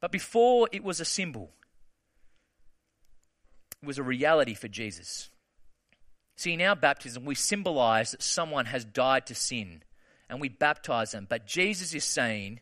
But 0.01 0.11
before 0.11 0.67
it 0.73 0.83
was 0.83 0.99
a 0.99 1.05
symbol, 1.05 1.51
it 3.81 3.85
was 3.85 3.97
a 3.97 4.03
reality 4.03 4.55
for 4.55 4.67
Jesus. 4.67 5.29
See, 6.35 6.53
in 6.53 6.61
our 6.61 6.75
baptism, 6.75 7.23
we 7.23 7.35
symbolize 7.35 8.11
that 8.11 8.23
someone 8.23 8.65
has 8.65 8.83
died 8.83 9.25
to 9.27 9.35
sin, 9.35 9.83
and 10.29 10.41
we 10.41 10.49
baptize 10.49 11.11
them. 11.11 11.27
But 11.29 11.47
Jesus 11.47 11.93
is 11.93 12.03
saying, 12.03 12.59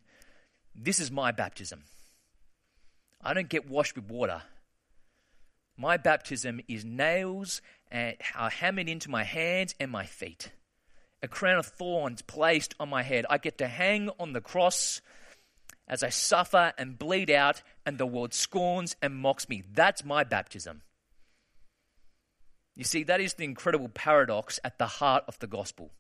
This 0.76 1.00
is 1.00 1.10
my 1.10 1.32
baptism. 1.32 1.84
I 3.21 3.34
don't 3.34 3.49
get 3.49 3.69
washed 3.69 3.95
with 3.95 4.10
water. 4.10 4.43
My 5.77 5.97
baptism 5.97 6.62
is 6.67 6.84
nails 6.84 7.62
and 7.91 8.15
are 8.36 8.49
hammered 8.49 8.89
into 8.89 9.10
my 9.10 9.23
hands 9.23 9.75
and 9.79 9.91
my 9.91 10.05
feet. 10.05 10.51
A 11.21 11.27
crown 11.27 11.58
of 11.58 11.65
thorns 11.65 12.21
placed 12.21 12.75
on 12.79 12.89
my 12.89 13.03
head. 13.03 13.25
I 13.29 13.38
get 13.38 13.58
to 13.58 13.67
hang 13.67 14.10
on 14.19 14.34
the 14.34 14.41
cross 14.41 15.01
as 15.88 16.03
I 16.03 16.10
suffer 16.10 16.71
and 16.77 16.99
bleed 16.99 17.32
out, 17.32 17.63
and 17.86 17.97
the 17.97 18.05
world 18.05 18.34
scorns 18.34 18.95
and 19.01 19.15
mocks 19.15 19.49
me. 19.49 19.63
That's 19.73 20.05
my 20.05 20.23
baptism. 20.23 20.84
You 22.75 22.84
see, 22.84 23.03
that 23.03 23.19
is 23.19 23.34
the 23.34 23.43
incredible 23.43 23.89
paradox 23.89 24.60
at 24.63 24.77
the 24.77 24.86
heart 24.86 25.23
of 25.27 25.39
the 25.39 25.47
gospel. 25.47 25.91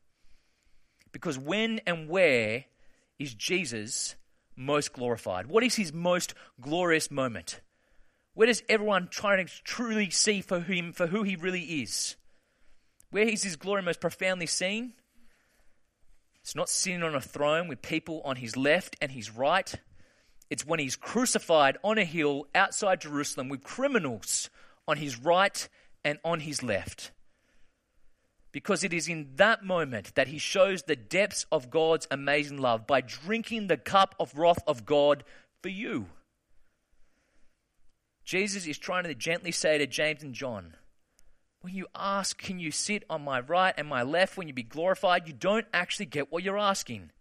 Because 1.11 1.37
when 1.39 1.81
and 1.87 2.07
where 2.07 2.65
is 3.17 3.33
Jesus 3.33 4.15
most 4.59 4.93
glorified? 4.93 5.47
What 5.47 5.63
is 5.63 5.75
his 5.75 5.93
most 5.93 6.33
glorious 6.61 7.09
moment? 7.09 7.61
Where 8.33 8.47
does 8.47 8.61
everyone 8.69 9.07
try 9.07 9.41
to 9.41 9.45
truly 9.63 10.09
see 10.09 10.41
for 10.41 10.59
him 10.59 10.93
for 10.93 11.07
who 11.07 11.23
he 11.23 11.35
really 11.35 11.63
is? 11.81 12.15
Where 13.09 13.27
is 13.27 13.43
his 13.43 13.55
glory 13.55 13.81
most 13.81 14.01
profoundly 14.01 14.45
seen? 14.45 14.93
It's 16.41 16.55
not 16.55 16.69
sitting 16.69 17.03
on 17.03 17.15
a 17.15 17.21
throne 17.21 17.67
with 17.67 17.81
people 17.81 18.21
on 18.23 18.35
his 18.35 18.55
left 18.55 18.95
and 19.01 19.11
his 19.11 19.31
right. 19.31 19.73
It's 20.49 20.65
when 20.65 20.79
he's 20.79 20.95
crucified 20.95 21.77
on 21.83 21.97
a 21.97 22.05
hill 22.05 22.47
outside 22.53 23.01
Jerusalem 23.01 23.49
with 23.49 23.63
criminals 23.63 24.49
on 24.87 24.97
his 24.97 25.19
right 25.19 25.67
and 26.03 26.19
on 26.23 26.41
his 26.41 26.63
left 26.63 27.11
because 28.51 28.83
it 28.83 28.93
is 28.93 29.07
in 29.07 29.29
that 29.35 29.63
moment 29.63 30.15
that 30.15 30.27
he 30.27 30.37
shows 30.37 30.83
the 30.83 30.95
depths 30.95 31.45
of 31.51 31.69
God's 31.69 32.07
amazing 32.09 32.57
love 32.57 32.87
by 32.87 33.01
drinking 33.01 33.67
the 33.67 33.77
cup 33.77 34.15
of 34.19 34.37
wrath 34.37 34.63
of 34.67 34.85
God 34.85 35.23
for 35.61 35.69
you. 35.69 36.07
Jesus 38.23 38.67
is 38.67 38.77
trying 38.77 39.03
to 39.05 39.15
gently 39.15 39.51
say 39.51 39.77
to 39.77 39.87
James 39.87 40.23
and 40.23 40.33
John, 40.33 40.75
when 41.61 41.73
you 41.73 41.87
ask, 41.95 42.37
Can 42.37 42.59
you 42.59 42.71
sit 42.71 43.03
on 43.09 43.23
my 43.23 43.39
right 43.39 43.73
and 43.77 43.87
my 43.87 44.03
left 44.03 44.37
when 44.37 44.47
you 44.47 44.53
be 44.53 44.63
glorified? 44.63 45.27
You 45.27 45.33
don't 45.33 45.67
actually 45.73 46.05
get 46.05 46.31
what 46.31 46.43
you're 46.43 46.57
asking. 46.57 47.11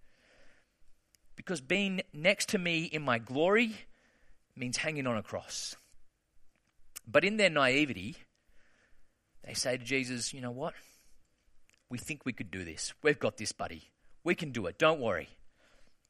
Because 1.34 1.60
being 1.60 2.02
next 2.12 2.50
to 2.50 2.58
me 2.58 2.84
in 2.84 3.02
my 3.02 3.18
glory 3.18 3.74
means 4.56 4.76
hanging 4.78 5.06
on 5.06 5.16
a 5.16 5.22
cross. 5.22 5.76
But 7.06 7.24
in 7.24 7.36
their 7.36 7.50
naivety, 7.50 8.16
they 9.44 9.54
say 9.54 9.76
to 9.76 9.84
Jesus, 9.84 10.32
You 10.34 10.40
know 10.40 10.50
what? 10.50 10.74
We 11.90 11.98
think 11.98 12.24
we 12.24 12.32
could 12.32 12.50
do 12.50 12.64
this. 12.64 12.92
We've 13.02 13.18
got 13.18 13.36
this, 13.36 13.52
buddy. 13.52 13.88
We 14.24 14.34
can 14.34 14.50
do 14.50 14.66
it. 14.66 14.78
Don't 14.78 15.00
worry. 15.00 15.28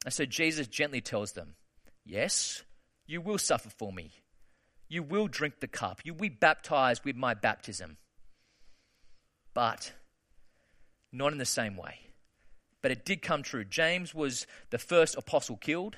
And 0.05 0.13
so 0.13 0.25
Jesus 0.25 0.67
gently 0.67 1.01
tells 1.01 1.33
them, 1.33 1.55
Yes, 2.05 2.63
you 3.07 3.21
will 3.21 3.39
suffer 3.39 3.71
for 3.71 3.93
me. 3.93 4.13
You 4.89 5.03
will 5.03 5.29
drink 5.29 5.61
the 5.61 5.69
cup. 5.69 6.01
You 6.05 6.15
will 6.15 6.23
be 6.23 6.29
baptized 6.29 7.05
with 7.05 7.17
my 7.17 7.35
baptism. 7.35 7.99
But 9.55 9.93
Not 11.13 11.33
in 11.33 11.39
the 11.39 11.45
same 11.45 11.77
way. 11.77 12.01
But 12.83 12.91
it 12.91 13.05
did 13.05 13.23
come 13.23 13.43
true. 13.43 13.65
James 13.65 14.15
was 14.15 14.47
the 14.71 14.79
first 14.79 15.17
apostle 15.17 15.57
killed, 15.57 15.97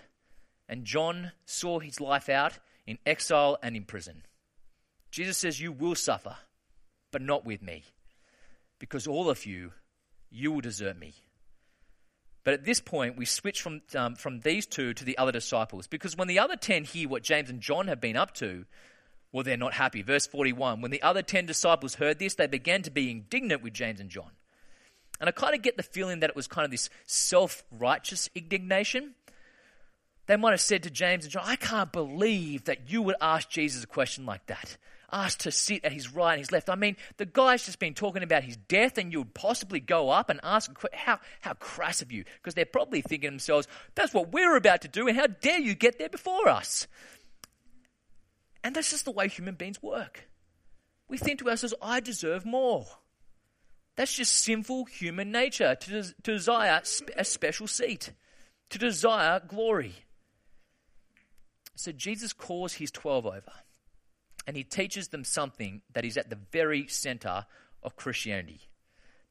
and 0.69 0.85
John 0.85 1.33
saw 1.45 1.79
his 1.79 2.01
life 2.01 2.29
out 2.29 2.59
in 2.87 2.99
exile 3.05 3.59
and 3.63 3.77
in 3.77 3.85
prison. 3.85 4.23
Jesus 5.11 5.37
says, 5.37 5.61
You 5.61 5.73
will 5.73 5.95
suffer, 5.95 6.37
but 7.11 7.23
not 7.23 7.45
with 7.45 7.63
me, 7.63 7.85
because 8.81 9.07
all 9.07 9.31
of 9.31 9.47
you, 9.47 9.71
you 10.31 10.51
will 10.51 10.63
desert 10.63 10.99
me. 10.99 11.15
But 12.43 12.55
at 12.55 12.65
this 12.65 12.81
point, 12.81 13.17
we 13.17 13.27
switch 13.27 13.61
from, 13.61 13.83
um, 13.95 14.17
from 14.17 14.41
these 14.41 14.67
two 14.67 14.95
to 14.95 15.05
the 15.05 15.19
other 15.19 15.31
disciples, 15.31 15.87
because 15.87 16.17
when 16.17 16.27
the 16.27 16.39
other 16.41 16.57
ten 16.57 16.83
hear 16.83 17.09
what 17.09 17.23
James 17.23 17.51
and 17.51 17.61
John 17.61 17.87
have 17.87 18.01
been 18.01 18.17
up 18.17 18.35
to, 18.37 18.65
well, 19.31 19.45
they're 19.45 19.57
not 19.57 19.75
happy. 19.75 20.03
Verse 20.03 20.27
41 20.27 20.81
When 20.81 20.91
the 20.91 21.03
other 21.03 21.23
ten 21.23 21.47
disciples 21.47 21.95
heard 21.95 22.19
this, 22.19 22.35
they 22.35 22.49
began 22.49 22.83
to 22.83 22.91
be 22.91 23.11
indignant 23.11 23.63
with 23.63 23.75
James 23.75 24.01
and 24.01 24.11
John. 24.11 24.31
And 25.21 25.29
I 25.29 25.33
kind 25.33 25.55
of 25.55 25.61
get 25.61 25.77
the 25.77 25.83
feeling 25.83 26.21
that 26.21 26.31
it 26.31 26.37
was 26.37 26.49
kind 26.49 26.65
of 26.65 26.71
this 26.71 26.89
self 27.05 27.63
righteous 27.71 28.31
indignation. 28.35 29.15
They 30.27 30.37
might 30.37 30.53
have 30.53 30.61
said 30.61 30.85
to 30.85 30.91
James 30.91 31.25
and 31.25 31.33
John, 31.33 31.43
I 31.45 31.57
can't 31.57 31.93
believe 31.93 32.65
that 32.65 32.91
you 32.91 33.03
would 33.03 33.17
ask 33.21 33.51
Jesus 33.51 33.85
a 33.85 33.87
question 33.87 34.25
like 34.25 34.47
that. 34.47 34.79
Ask 35.13 35.41
to 35.41 35.51
sit 35.51 35.85
at 35.85 35.93
his 35.93 36.13
right 36.13 36.35
and 36.35 36.41
his 36.41 36.53
left. 36.53 36.71
I 36.71 36.75
mean, 36.75 36.97
the 37.17 37.27
guy's 37.27 37.65
just 37.65 37.79
been 37.79 37.95
talking 37.95 38.23
about 38.23 38.45
his 38.45 38.57
death, 38.57 38.99
and 38.99 39.13
you 39.13 39.21
would 39.21 39.35
possibly 39.35 39.81
go 39.81 40.11
up 40.11 40.31
and 40.31 40.41
ask, 40.43 40.71
how, 40.93 41.19
how 41.41 41.55
crass 41.55 42.03
of 42.03 42.13
you. 42.13 42.25
Because 42.37 42.55
they're 42.55 42.65
probably 42.65 43.01
thinking 43.01 43.29
to 43.29 43.33
themselves, 43.33 43.67
that's 43.95 44.15
what 44.15 44.33
we're 44.33 44.57
about 44.57 44.83
to 44.83 44.89
do, 44.89 45.09
and 45.09 45.17
how 45.17 45.27
dare 45.27 45.59
you 45.59 45.75
get 45.75 45.99
there 45.99 46.09
before 46.09 46.49
us? 46.49 46.87
And 48.63 48.75
that's 48.75 48.91
just 48.91 49.05
the 49.05 49.11
way 49.11 49.29
human 49.29 49.55
beings 49.55 49.83
work. 49.83 50.29
We 51.09 51.19
think 51.19 51.41
to 51.41 51.49
ourselves, 51.51 51.75
I 51.83 52.01
deserve 52.01 52.45
more. 52.45 52.87
That's 53.97 54.15
just 54.15 54.33
sinful 54.33 54.85
human 54.87 55.33
nature 55.33 55.75
to, 55.75 56.03
to 56.03 56.33
desire 56.33 56.81
a 57.17 57.25
special 57.25 57.67
seat, 57.67 58.13
to 58.71 58.79
desire 58.79 59.41
glory. 59.47 59.95
So 61.75 61.93
Jesus 61.93 62.33
calls 62.33 62.75
his 62.75 62.91
12 62.91 63.27
over 63.27 63.53
and 64.51 64.57
he 64.57 64.65
teaches 64.65 65.07
them 65.07 65.23
something 65.23 65.81
that 65.93 66.05
is 66.05 66.17
at 66.17 66.29
the 66.29 66.39
very 66.51 66.89
center 66.89 67.47
of 67.85 67.95
Christianity 67.95 68.63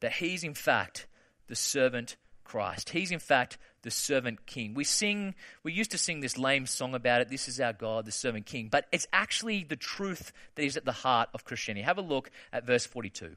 that 0.00 0.12
he's, 0.12 0.42
in 0.42 0.54
fact, 0.54 1.06
the 1.46 1.54
servant 1.54 2.16
Christ. 2.42 2.88
He's, 2.88 3.10
in 3.10 3.18
fact, 3.18 3.58
the 3.82 3.90
servant 3.90 4.46
king. 4.46 4.72
We 4.72 4.84
sing, 4.84 5.34
we 5.62 5.74
used 5.74 5.90
to 5.90 5.98
sing 5.98 6.20
this 6.20 6.38
lame 6.38 6.64
song 6.64 6.94
about 6.94 7.20
it, 7.20 7.28
This 7.28 7.48
is 7.48 7.60
our 7.60 7.74
God, 7.74 8.06
the 8.06 8.12
servant 8.12 8.46
king, 8.46 8.68
but 8.72 8.86
it's 8.92 9.06
actually 9.12 9.62
the 9.62 9.76
truth 9.76 10.32
that 10.54 10.64
is 10.64 10.78
at 10.78 10.86
the 10.86 10.92
heart 10.92 11.28
of 11.34 11.44
Christianity. 11.44 11.84
Have 11.84 11.98
a 11.98 12.00
look 12.00 12.30
at 12.50 12.64
verse 12.64 12.86
42. 12.86 13.36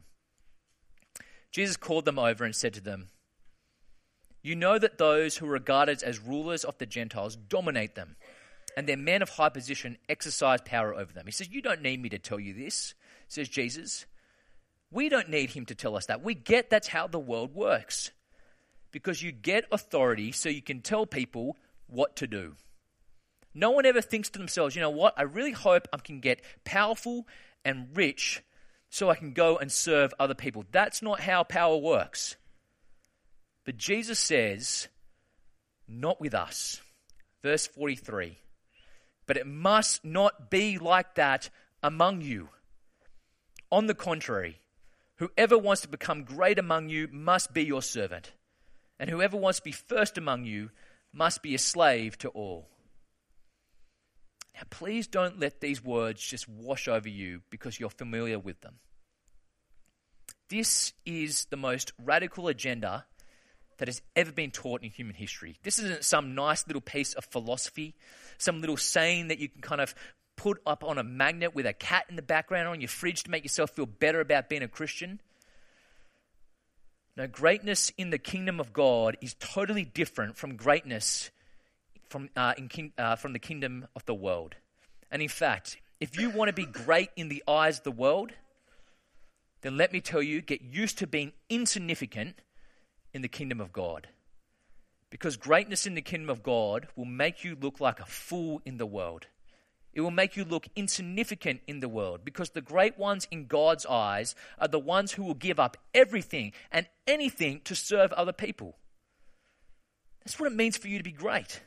Jesus 1.51 1.75
called 1.75 2.05
them 2.05 2.17
over 2.17 2.45
and 2.45 2.55
said 2.55 2.75
to 2.75 2.81
them, 2.81 3.09
You 4.41 4.55
know 4.55 4.79
that 4.79 4.99
those 4.99 5.35
who 5.35 5.47
are 5.47 5.51
regarded 5.51 6.01
as 6.01 6.17
rulers 6.17 6.63
of 6.63 6.77
the 6.77 6.85
Gentiles 6.85 7.35
dominate 7.35 7.95
them, 7.95 8.15
and 8.75 8.87
their 8.87 8.97
men 8.97 9.21
of 9.21 9.29
high 9.29 9.49
position 9.49 9.97
exercise 10.09 10.59
power 10.63 10.93
over 10.93 11.13
them. 11.13 11.25
He 11.25 11.31
says, 11.31 11.49
You 11.49 11.61
don't 11.61 11.81
need 11.81 12.01
me 12.01 12.09
to 12.09 12.19
tell 12.19 12.39
you 12.39 12.53
this, 12.53 12.93
says 13.27 13.49
Jesus. 13.49 14.05
We 14.91 15.09
don't 15.09 15.29
need 15.29 15.49
him 15.49 15.65
to 15.67 15.75
tell 15.75 15.95
us 15.95 16.05
that. 16.05 16.23
We 16.23 16.35
get 16.35 16.69
that's 16.69 16.87
how 16.87 17.07
the 17.07 17.19
world 17.19 17.55
works. 17.55 18.11
Because 18.91 19.23
you 19.23 19.31
get 19.31 19.65
authority 19.71 20.31
so 20.31 20.49
you 20.49 20.61
can 20.61 20.81
tell 20.81 21.07
people 21.07 21.57
what 21.87 22.15
to 22.17 22.27
do. 22.27 22.53
No 23.55 23.71
one 23.71 23.85
ever 23.85 24.01
thinks 24.01 24.29
to 24.31 24.39
themselves, 24.39 24.75
you 24.75 24.81
know 24.81 24.91
what, 24.91 25.15
I 25.17 25.23
really 25.23 25.51
hope 25.51 25.87
I 25.91 25.97
can 25.97 26.19
get 26.19 26.41
powerful 26.63 27.27
and 27.65 27.87
rich 27.95 28.43
so 28.89 29.09
I 29.09 29.15
can 29.15 29.33
go 29.33 29.57
and 29.57 29.71
serve 29.71 30.13
other 30.19 30.35
people. 30.35 30.65
That's 30.71 31.01
not 31.01 31.19
how 31.19 31.43
power 31.43 31.77
works. 31.77 32.35
But 33.65 33.77
Jesus 33.77 34.19
says, 34.19 34.87
not 35.87 36.21
with 36.21 36.33
us. 36.33 36.81
Verse 37.41 37.67
43 37.67 38.37
But 39.25 39.37
it 39.37 39.47
must 39.47 40.03
not 40.03 40.49
be 40.49 40.77
like 40.77 41.15
that 41.15 41.49
among 41.81 42.21
you. 42.21 42.49
On 43.71 43.87
the 43.87 43.95
contrary, 43.95 44.59
whoever 45.15 45.57
wants 45.57 45.81
to 45.81 45.87
become 45.87 46.23
great 46.23 46.59
among 46.59 46.89
you 46.89 47.07
must 47.11 47.53
be 47.53 47.63
your 47.63 47.81
servant, 47.81 48.31
and 48.99 49.09
whoever 49.09 49.37
wants 49.37 49.59
to 49.59 49.63
be 49.63 49.71
first 49.71 50.17
among 50.17 50.45
you 50.45 50.69
must 51.11 51.41
be 51.41 51.55
a 51.55 51.59
slave 51.59 52.17
to 52.19 52.29
all. 52.29 52.67
Now, 54.55 54.61
please 54.69 55.07
don't 55.07 55.39
let 55.39 55.61
these 55.61 55.83
words 55.83 56.21
just 56.21 56.47
wash 56.47 56.87
over 56.87 57.09
you 57.09 57.41
because 57.49 57.79
you're 57.79 57.89
familiar 57.89 58.37
with 58.37 58.61
them. 58.61 58.75
This 60.49 60.93
is 61.05 61.45
the 61.45 61.57
most 61.57 61.93
radical 61.97 62.47
agenda 62.47 63.05
that 63.77 63.87
has 63.87 64.01
ever 64.15 64.31
been 64.31 64.51
taught 64.51 64.83
in 64.83 64.89
human 64.89 65.15
history. 65.15 65.57
This 65.63 65.79
isn't 65.79 66.03
some 66.03 66.35
nice 66.35 66.65
little 66.67 66.81
piece 66.81 67.13
of 67.13 67.25
philosophy, 67.25 67.95
some 68.37 68.61
little 68.61 68.77
saying 68.77 69.29
that 69.29 69.39
you 69.39 69.49
can 69.49 69.61
kind 69.61 69.81
of 69.81 69.93
put 70.35 70.61
up 70.65 70.83
on 70.83 70.97
a 70.97 71.03
magnet 71.03 71.55
with 71.55 71.65
a 71.65 71.73
cat 71.73 72.05
in 72.09 72.15
the 72.15 72.21
background 72.21 72.67
on 72.67 72.81
your 72.81 72.87
fridge 72.87 73.23
to 73.23 73.31
make 73.31 73.43
yourself 73.43 73.71
feel 73.71 73.85
better 73.85 74.19
about 74.19 74.49
being 74.49 74.63
a 74.63 74.67
Christian. 74.67 75.21
No, 77.15 77.27
greatness 77.27 77.91
in 77.97 78.09
the 78.09 78.17
kingdom 78.17 78.59
of 78.59 78.73
God 78.73 79.17
is 79.21 79.35
totally 79.35 79.85
different 79.85 80.35
from 80.35 80.55
greatness 80.55 81.29
from, 82.09 82.29
uh, 82.35 82.53
uh, 82.97 83.15
from 83.15 83.33
the 83.33 83.39
kingdom 83.39 83.87
of 83.95 84.05
the 84.05 84.13
world. 84.13 84.55
And 85.11 85.21
in 85.21 85.29
fact, 85.29 85.77
if 85.99 86.19
you 86.19 86.29
want 86.29 86.49
to 86.49 86.53
be 86.53 86.65
great 86.65 87.09
in 87.15 87.29
the 87.29 87.43
eyes 87.47 87.79
of 87.79 87.83
the 87.83 87.91
world, 87.91 88.33
then 89.61 89.77
let 89.77 89.93
me 89.93 90.01
tell 90.01 90.21
you, 90.21 90.41
get 90.41 90.61
used 90.61 90.97
to 90.99 91.07
being 91.07 91.31
insignificant 91.49 92.35
in 93.13 93.21
the 93.21 93.27
kingdom 93.27 93.61
of 93.61 93.71
God. 93.71 94.07
Because 95.09 95.37
greatness 95.37 95.85
in 95.85 95.93
the 95.93 96.01
kingdom 96.01 96.29
of 96.29 96.41
God 96.41 96.87
will 96.95 97.05
make 97.05 97.43
you 97.43 97.55
look 97.59 97.79
like 97.79 97.99
a 97.99 98.05
fool 98.05 98.61
in 98.65 98.77
the 98.77 98.85
world. 98.85 99.27
It 99.93 100.01
will 100.01 100.11
make 100.11 100.35
you 100.35 100.43
look 100.43 100.67
insignificant 100.75 101.61
in 101.67 101.79
the 101.79 101.87
world 101.87 102.21
because 102.25 102.49
the 102.49 102.61
great 102.61 102.97
ones 102.97 103.27
in 103.29 103.45
God's 103.45 103.85
eyes 103.85 104.33
are 104.57 104.67
the 104.67 104.79
ones 104.79 105.11
who 105.11 105.23
will 105.23 105.35
give 105.35 105.59
up 105.59 105.77
everything 105.93 106.53
and 106.71 106.87
anything 107.05 107.61
to 107.65 107.75
serve 107.75 108.11
other 108.13 108.33
people. 108.33 108.75
That's 110.25 110.39
what 110.39 110.51
it 110.51 110.55
means 110.55 110.77
for 110.77 110.87
you 110.87 110.97
to 110.97 111.03
be 111.03 111.11
great. 111.11 111.61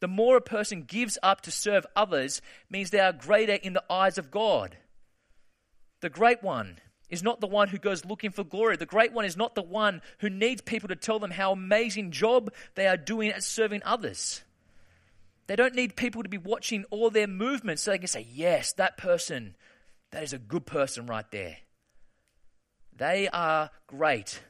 The 0.00 0.08
more 0.08 0.36
a 0.36 0.42
person 0.42 0.82
gives 0.82 1.18
up 1.22 1.40
to 1.42 1.50
serve 1.50 1.86
others 1.96 2.42
means 2.70 2.90
they 2.90 3.00
are 3.00 3.12
greater 3.12 3.54
in 3.54 3.72
the 3.72 3.84
eyes 3.90 4.18
of 4.18 4.30
God. 4.30 4.76
The 6.00 6.10
great 6.10 6.42
one 6.42 6.78
is 7.10 7.22
not 7.22 7.40
the 7.40 7.46
one 7.46 7.68
who 7.68 7.78
goes 7.78 8.04
looking 8.04 8.30
for 8.30 8.44
glory. 8.44 8.76
The 8.76 8.86
great 8.86 9.12
one 9.12 9.24
is 9.24 9.36
not 9.36 9.54
the 9.54 9.62
one 9.62 10.02
who 10.18 10.28
needs 10.28 10.60
people 10.60 10.88
to 10.88 10.96
tell 10.96 11.18
them 11.18 11.30
how 11.30 11.52
amazing 11.52 12.10
job 12.10 12.52
they 12.74 12.86
are 12.86 12.96
doing 12.96 13.30
at 13.30 13.42
serving 13.42 13.82
others. 13.84 14.42
They 15.46 15.56
don't 15.56 15.74
need 15.74 15.96
people 15.96 16.22
to 16.22 16.28
be 16.28 16.38
watching 16.38 16.84
all 16.90 17.10
their 17.10 17.26
movements 17.26 17.82
so 17.82 17.90
they 17.90 17.98
can 17.98 18.06
say, 18.06 18.26
yes, 18.30 18.74
that 18.74 18.98
person, 18.98 19.56
that 20.10 20.22
is 20.22 20.34
a 20.34 20.38
good 20.38 20.66
person 20.66 21.06
right 21.06 21.28
there. 21.30 21.56
They 22.94 23.28
are 23.28 23.70
great 23.86 24.40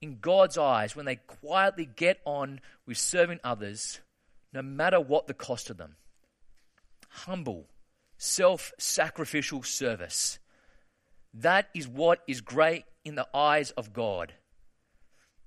in 0.00 0.18
God's 0.20 0.58
eyes 0.58 0.94
when 0.94 1.06
they 1.06 1.16
quietly 1.16 1.88
get 1.96 2.20
on 2.24 2.60
with 2.86 2.98
serving 2.98 3.40
others 3.42 4.00
no 4.52 4.62
matter 4.62 5.00
what 5.00 5.26
the 5.26 5.34
cost 5.34 5.70
of 5.70 5.78
them. 5.78 5.96
Humble, 7.08 7.66
self 8.16 8.72
sacrificial 8.78 9.62
service. 9.62 10.38
That 11.34 11.68
is 11.74 11.88
what 11.88 12.20
is 12.26 12.40
great 12.40 12.84
in 13.04 13.16
the 13.16 13.28
eyes 13.34 13.72
of 13.72 13.92
God. 13.92 14.32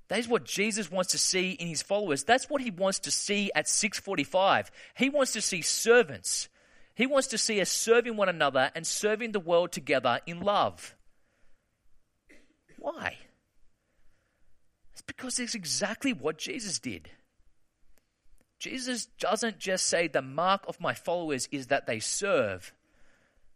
That 0.09 0.19
is 0.19 0.27
what 0.27 0.45
Jesus 0.45 0.91
wants 0.91 1.11
to 1.11 1.17
see 1.17 1.51
in 1.51 1.67
his 1.67 1.81
followers. 1.81 2.23
That's 2.23 2.49
what 2.49 2.61
he 2.61 2.71
wants 2.71 2.99
to 2.99 3.11
see 3.11 3.51
at 3.55 3.67
645. 3.67 4.71
He 4.95 5.09
wants 5.09 5.33
to 5.33 5.41
see 5.41 5.61
servants. 5.61 6.49
He 6.95 7.05
wants 7.05 7.27
to 7.27 7.37
see 7.37 7.59
us 7.61 7.69
serving 7.69 8.15
one 8.15 8.29
another 8.29 8.71
and 8.73 8.87
serving 8.87 9.31
the 9.31 9.39
world 9.39 9.71
together 9.71 10.19
in 10.25 10.41
love. 10.41 10.95
Why? 12.79 13.17
It's 14.93 15.01
because 15.01 15.39
it's 15.39 15.55
exactly 15.55 16.13
what 16.13 16.37
Jesus 16.37 16.79
did. 16.79 17.09
Jesus 18.59 19.05
doesn't 19.19 19.59
just 19.59 19.85
say 19.85 20.07
the 20.07 20.21
mark 20.21 20.63
of 20.67 20.81
my 20.81 20.93
followers 20.93 21.47
is 21.51 21.67
that 21.67 21.85
they 21.85 21.99
serve. 21.99 22.73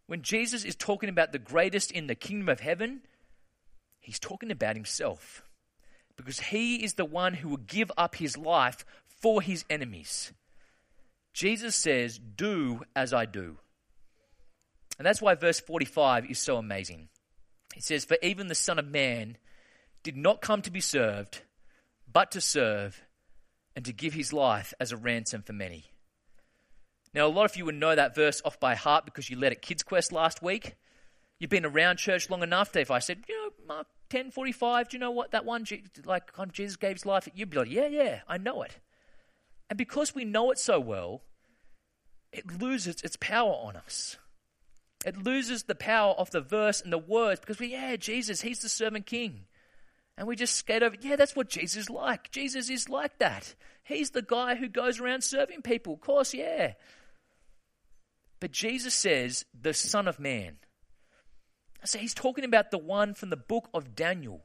When 0.06 0.22
Jesus 0.22 0.64
is 0.64 0.74
talking 0.74 1.08
about 1.08 1.32
the 1.32 1.38
greatest 1.38 1.90
in 1.90 2.06
the 2.06 2.14
kingdom 2.14 2.48
of 2.48 2.60
heaven, 2.60 3.02
he's 4.00 4.18
talking 4.18 4.50
about 4.50 4.76
himself. 4.76 5.42
Because 6.16 6.40
he 6.40 6.84
is 6.84 6.94
the 6.94 7.04
one 7.04 7.34
who 7.34 7.48
will 7.48 7.56
give 7.56 7.90
up 7.96 8.16
his 8.16 8.36
life 8.36 8.84
for 9.06 9.40
his 9.40 9.64
enemies. 9.70 10.32
Jesus 11.32 11.74
says, 11.74 12.18
Do 12.18 12.82
as 12.94 13.12
I 13.12 13.24
do. 13.24 13.58
And 14.98 15.06
that's 15.06 15.22
why 15.22 15.34
verse 15.34 15.60
45 15.60 16.30
is 16.30 16.38
so 16.38 16.58
amazing. 16.58 17.08
He 17.74 17.80
says, 17.80 18.04
For 18.04 18.18
even 18.22 18.48
the 18.48 18.54
Son 18.54 18.78
of 18.78 18.86
Man 18.86 19.38
did 20.02 20.16
not 20.16 20.42
come 20.42 20.62
to 20.62 20.70
be 20.70 20.80
served, 20.80 21.42
but 22.12 22.30
to 22.32 22.40
serve 22.40 23.02
and 23.74 23.84
to 23.86 23.92
give 23.92 24.12
his 24.12 24.32
life 24.32 24.74
as 24.78 24.92
a 24.92 24.96
ransom 24.96 25.42
for 25.42 25.54
many. 25.54 25.91
Now, 27.14 27.26
a 27.26 27.28
lot 27.28 27.50
of 27.50 27.56
you 27.56 27.64
would 27.66 27.74
know 27.74 27.94
that 27.94 28.14
verse 28.14 28.40
off 28.44 28.58
by 28.58 28.74
heart 28.74 29.04
because 29.04 29.28
you 29.28 29.38
led 29.38 29.52
at 29.52 29.62
Kids 29.62 29.82
Quest 29.82 30.12
last 30.12 30.42
week. 30.42 30.76
You've 31.38 31.50
been 31.50 31.66
around 31.66 31.96
church 31.96 32.30
long 32.30 32.42
enough 32.42 32.72
that 32.72 32.80
if 32.80 32.90
I 32.90 33.00
said, 33.00 33.24
you 33.28 33.36
know, 33.36 33.50
Mark 33.66 33.86
10:45, 34.10 34.88
do 34.88 34.96
you 34.96 35.00
know 35.00 35.10
what 35.10 35.32
that 35.32 35.44
one 35.44 35.66
like 36.04 36.30
Jesus 36.52 36.76
gave 36.76 36.92
his 36.92 37.06
life? 37.06 37.28
You'd 37.34 37.50
be 37.50 37.58
like, 37.58 37.70
yeah, 37.70 37.88
yeah, 37.88 38.20
I 38.28 38.38
know 38.38 38.62
it. 38.62 38.78
And 39.68 39.76
because 39.76 40.14
we 40.14 40.24
know 40.24 40.50
it 40.50 40.58
so 40.58 40.78
well, 40.78 41.22
it 42.32 42.60
loses 42.60 43.02
its 43.02 43.16
power 43.16 43.52
on 43.52 43.76
us. 43.76 44.16
It 45.04 45.22
loses 45.22 45.64
the 45.64 45.74
power 45.74 46.14
of 46.14 46.30
the 46.30 46.40
verse 46.40 46.80
and 46.80 46.92
the 46.92 46.98
words 46.98 47.40
because 47.40 47.58
we, 47.58 47.72
yeah, 47.72 47.96
Jesus, 47.96 48.42
he's 48.42 48.60
the 48.60 48.68
servant 48.68 49.06
king. 49.06 49.46
And 50.16 50.28
we 50.28 50.36
just 50.36 50.56
skate 50.56 50.82
over, 50.82 50.96
yeah, 51.00 51.16
that's 51.16 51.34
what 51.34 51.48
Jesus 51.48 51.84
is 51.84 51.90
like. 51.90 52.30
Jesus 52.30 52.70
is 52.70 52.88
like 52.88 53.18
that. 53.18 53.54
He's 53.82 54.10
the 54.10 54.22
guy 54.22 54.54
who 54.54 54.68
goes 54.68 55.00
around 55.00 55.24
serving 55.24 55.62
people. 55.62 55.94
Of 55.94 56.00
course, 56.00 56.34
yeah. 56.34 56.74
But 58.42 58.50
Jesus 58.50 58.92
says, 58.92 59.44
the 59.54 59.72
Son 59.72 60.08
of 60.08 60.18
Man. 60.18 60.56
So 61.84 62.00
he's 62.00 62.12
talking 62.12 62.42
about 62.44 62.72
the 62.72 62.76
one 62.76 63.14
from 63.14 63.30
the 63.30 63.36
book 63.36 63.68
of 63.72 63.94
Daniel, 63.94 64.42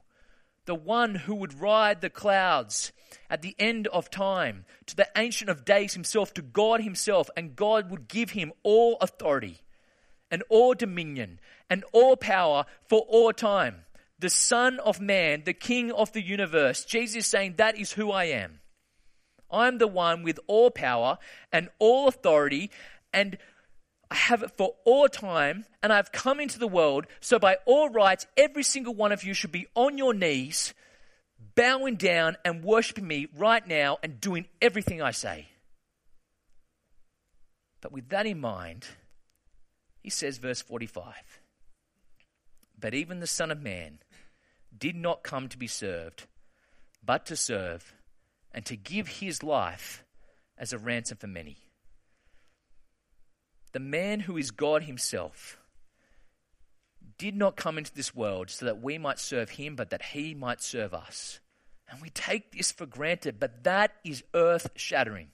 the 0.67 0.75
one 0.75 1.15
who 1.15 1.33
would 1.33 1.59
ride 1.59 2.01
the 2.01 2.11
clouds 2.11 2.91
at 3.27 3.41
the 3.41 3.55
end 3.57 3.87
of 3.87 4.11
time 4.11 4.65
to 4.85 4.95
the 4.95 5.07
Ancient 5.17 5.49
of 5.49 5.65
Days 5.65 5.95
himself, 5.95 6.31
to 6.35 6.43
God 6.43 6.81
himself, 6.81 7.27
and 7.35 7.55
God 7.55 7.89
would 7.89 8.07
give 8.07 8.29
him 8.29 8.53
all 8.61 8.97
authority 9.01 9.61
and 10.29 10.43
all 10.47 10.75
dominion 10.75 11.39
and 11.67 11.83
all 11.91 12.15
power 12.15 12.65
for 12.87 12.99
all 13.09 13.33
time. 13.33 13.77
The 14.19 14.29
Son 14.29 14.79
of 14.81 15.01
Man, 15.01 15.41
the 15.43 15.55
King 15.55 15.91
of 15.91 16.11
the 16.13 16.21
universe. 16.21 16.85
Jesus 16.85 17.15
is 17.15 17.25
saying, 17.25 17.55
That 17.57 17.79
is 17.79 17.93
who 17.93 18.11
I 18.11 18.25
am. 18.25 18.59
I'm 19.49 19.79
the 19.79 19.87
one 19.87 20.21
with 20.21 20.39
all 20.45 20.69
power 20.69 21.17
and 21.51 21.69
all 21.79 22.07
authority, 22.07 22.69
and 23.11 23.39
I 24.09 24.15
have 24.15 24.41
it 24.43 24.51
for 24.51 24.75
all 24.85 25.09
time, 25.09 25.65
and 25.83 25.91
I've 25.91 26.11
come 26.11 26.39
into 26.39 26.59
the 26.59 26.67
world, 26.67 27.07
so 27.19 27.39
by 27.39 27.57
all 27.65 27.89
rights, 27.89 28.25
every 28.37 28.63
single 28.63 28.93
one 28.93 29.11
of 29.11 29.23
you 29.23 29.33
should 29.33 29.51
be 29.51 29.67
on 29.75 29.97
your 29.97 30.13
knees, 30.13 30.73
bowing 31.55 31.95
down 31.95 32.37
and 32.45 32.63
worshiping 32.63 33.07
me 33.07 33.27
right 33.35 33.67
now 33.67 33.97
and 34.01 34.21
doing 34.21 34.45
everything 34.61 35.01
I 35.01 35.11
say. 35.11 35.49
But 37.81 37.91
with 37.91 38.09
that 38.09 38.25
in 38.25 38.39
mind, 38.39 38.87
he 40.01 40.09
says, 40.09 40.37
verse 40.37 40.61
45 40.61 41.13
But 42.79 42.93
even 42.93 43.19
the 43.19 43.27
Son 43.27 43.51
of 43.51 43.61
Man 43.61 43.99
did 44.75 44.95
not 44.95 45.23
come 45.23 45.49
to 45.49 45.57
be 45.57 45.67
served, 45.67 46.27
but 47.03 47.25
to 47.25 47.35
serve, 47.35 47.93
and 48.53 48.65
to 48.65 48.77
give 48.77 49.07
his 49.07 49.43
life 49.43 50.05
as 50.57 50.71
a 50.71 50.77
ransom 50.77 51.17
for 51.17 51.27
many 51.27 51.57
the 53.77 53.81
man 53.81 54.21
who 54.21 54.37
is 54.37 54.49
God 54.49 54.81
himself, 54.81 55.59
did 57.19 57.35
not 57.35 57.55
come 57.55 57.77
into 57.77 57.93
this 57.93 58.15
world 58.15 58.49
so 58.49 58.65
that 58.65 58.81
we 58.81 58.97
might 58.97 59.19
serve 59.19 59.51
him, 59.51 59.75
but 59.75 59.91
that 59.91 60.01
he 60.01 60.33
might 60.33 60.63
serve 60.63 60.95
us. 60.95 61.39
And 61.87 62.01
we 62.01 62.09
take 62.09 62.51
this 62.51 62.71
for 62.71 62.87
granted, 62.87 63.39
but 63.39 63.63
that 63.65 63.91
is 64.03 64.23
earth 64.33 64.71
shattering. 64.75 65.27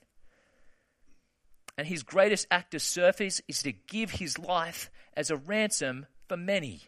And 1.78 1.86
his 1.86 2.02
greatest 2.02 2.46
act 2.50 2.74
of 2.74 2.82
service 2.82 3.40
is 3.48 3.62
to 3.62 3.72
give 3.72 4.10
his 4.10 4.38
life 4.38 4.90
as 5.16 5.30
a 5.30 5.38
ransom 5.38 6.04
for 6.28 6.36
many. 6.36 6.82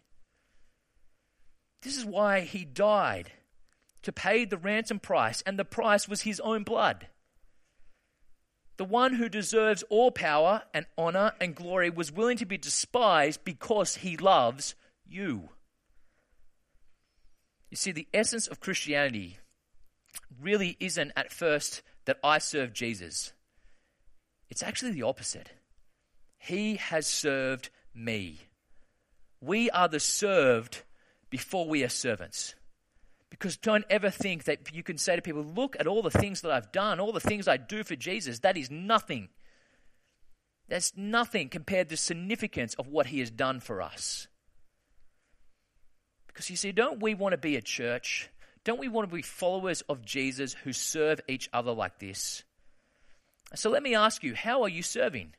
This 1.80 1.96
is 1.96 2.04
why 2.04 2.40
he 2.40 2.66
died, 2.66 3.32
to 4.02 4.12
pay 4.12 4.44
the 4.44 4.58
ransom 4.58 4.98
price, 5.00 5.42
and 5.46 5.58
the 5.58 5.64
price 5.64 6.06
was 6.06 6.20
his 6.20 6.38
own 6.40 6.64
blood. 6.64 7.06
The 8.76 8.84
one 8.84 9.14
who 9.14 9.28
deserves 9.28 9.84
all 9.88 10.10
power 10.10 10.62
and 10.74 10.86
honor 10.98 11.32
and 11.40 11.54
glory 11.54 11.88
was 11.88 12.12
willing 12.12 12.36
to 12.38 12.46
be 12.46 12.58
despised 12.58 13.44
because 13.44 13.96
he 13.96 14.16
loves 14.16 14.74
you. 15.06 15.50
You 17.70 17.76
see, 17.76 17.92
the 17.92 18.08
essence 18.12 18.46
of 18.46 18.60
Christianity 18.60 19.38
really 20.40 20.76
isn't 20.78 21.12
at 21.16 21.32
first 21.32 21.82
that 22.04 22.18
I 22.22 22.38
serve 22.38 22.72
Jesus. 22.72 23.32
It's 24.48 24.62
actually 24.62 24.92
the 24.92 25.02
opposite. 25.02 25.50
He 26.38 26.76
has 26.76 27.06
served 27.06 27.70
me. 27.94 28.40
We 29.40 29.70
are 29.70 29.88
the 29.88 30.00
served 30.00 30.82
before 31.30 31.66
we 31.66 31.82
are 31.82 31.88
servants. 31.88 32.54
Because 33.30 33.56
don't 33.56 33.84
ever 33.90 34.10
think 34.10 34.44
that 34.44 34.74
you 34.74 34.82
can 34.82 34.98
say 34.98 35.16
to 35.16 35.22
people, 35.22 35.42
look 35.42 35.76
at 35.78 35.86
all 35.86 36.02
the 36.02 36.10
things 36.10 36.42
that 36.42 36.52
I've 36.52 36.72
done, 36.72 37.00
all 37.00 37.12
the 37.12 37.20
things 37.20 37.48
I 37.48 37.56
do 37.56 37.82
for 37.82 37.96
Jesus. 37.96 38.40
That 38.40 38.56
is 38.56 38.70
nothing. 38.70 39.28
That's 40.68 40.96
nothing 40.96 41.48
compared 41.48 41.88
to 41.88 41.94
the 41.94 41.96
significance 41.96 42.74
of 42.74 42.88
what 42.88 43.06
he 43.06 43.20
has 43.20 43.30
done 43.30 43.60
for 43.60 43.82
us. 43.82 44.28
Because 46.28 46.50
you 46.50 46.56
see, 46.56 46.72
don't 46.72 47.00
we 47.00 47.14
want 47.14 47.32
to 47.32 47.38
be 47.38 47.56
a 47.56 47.62
church? 47.62 48.30
Don't 48.64 48.80
we 48.80 48.88
want 48.88 49.08
to 49.08 49.14
be 49.14 49.22
followers 49.22 49.82
of 49.82 50.04
Jesus 50.04 50.52
who 50.52 50.72
serve 50.72 51.20
each 51.28 51.48
other 51.52 51.72
like 51.72 51.98
this? 51.98 52.42
So 53.54 53.70
let 53.70 53.82
me 53.82 53.94
ask 53.94 54.22
you, 54.22 54.34
how 54.34 54.62
are 54.62 54.68
you 54.68 54.82
serving? 54.82 55.34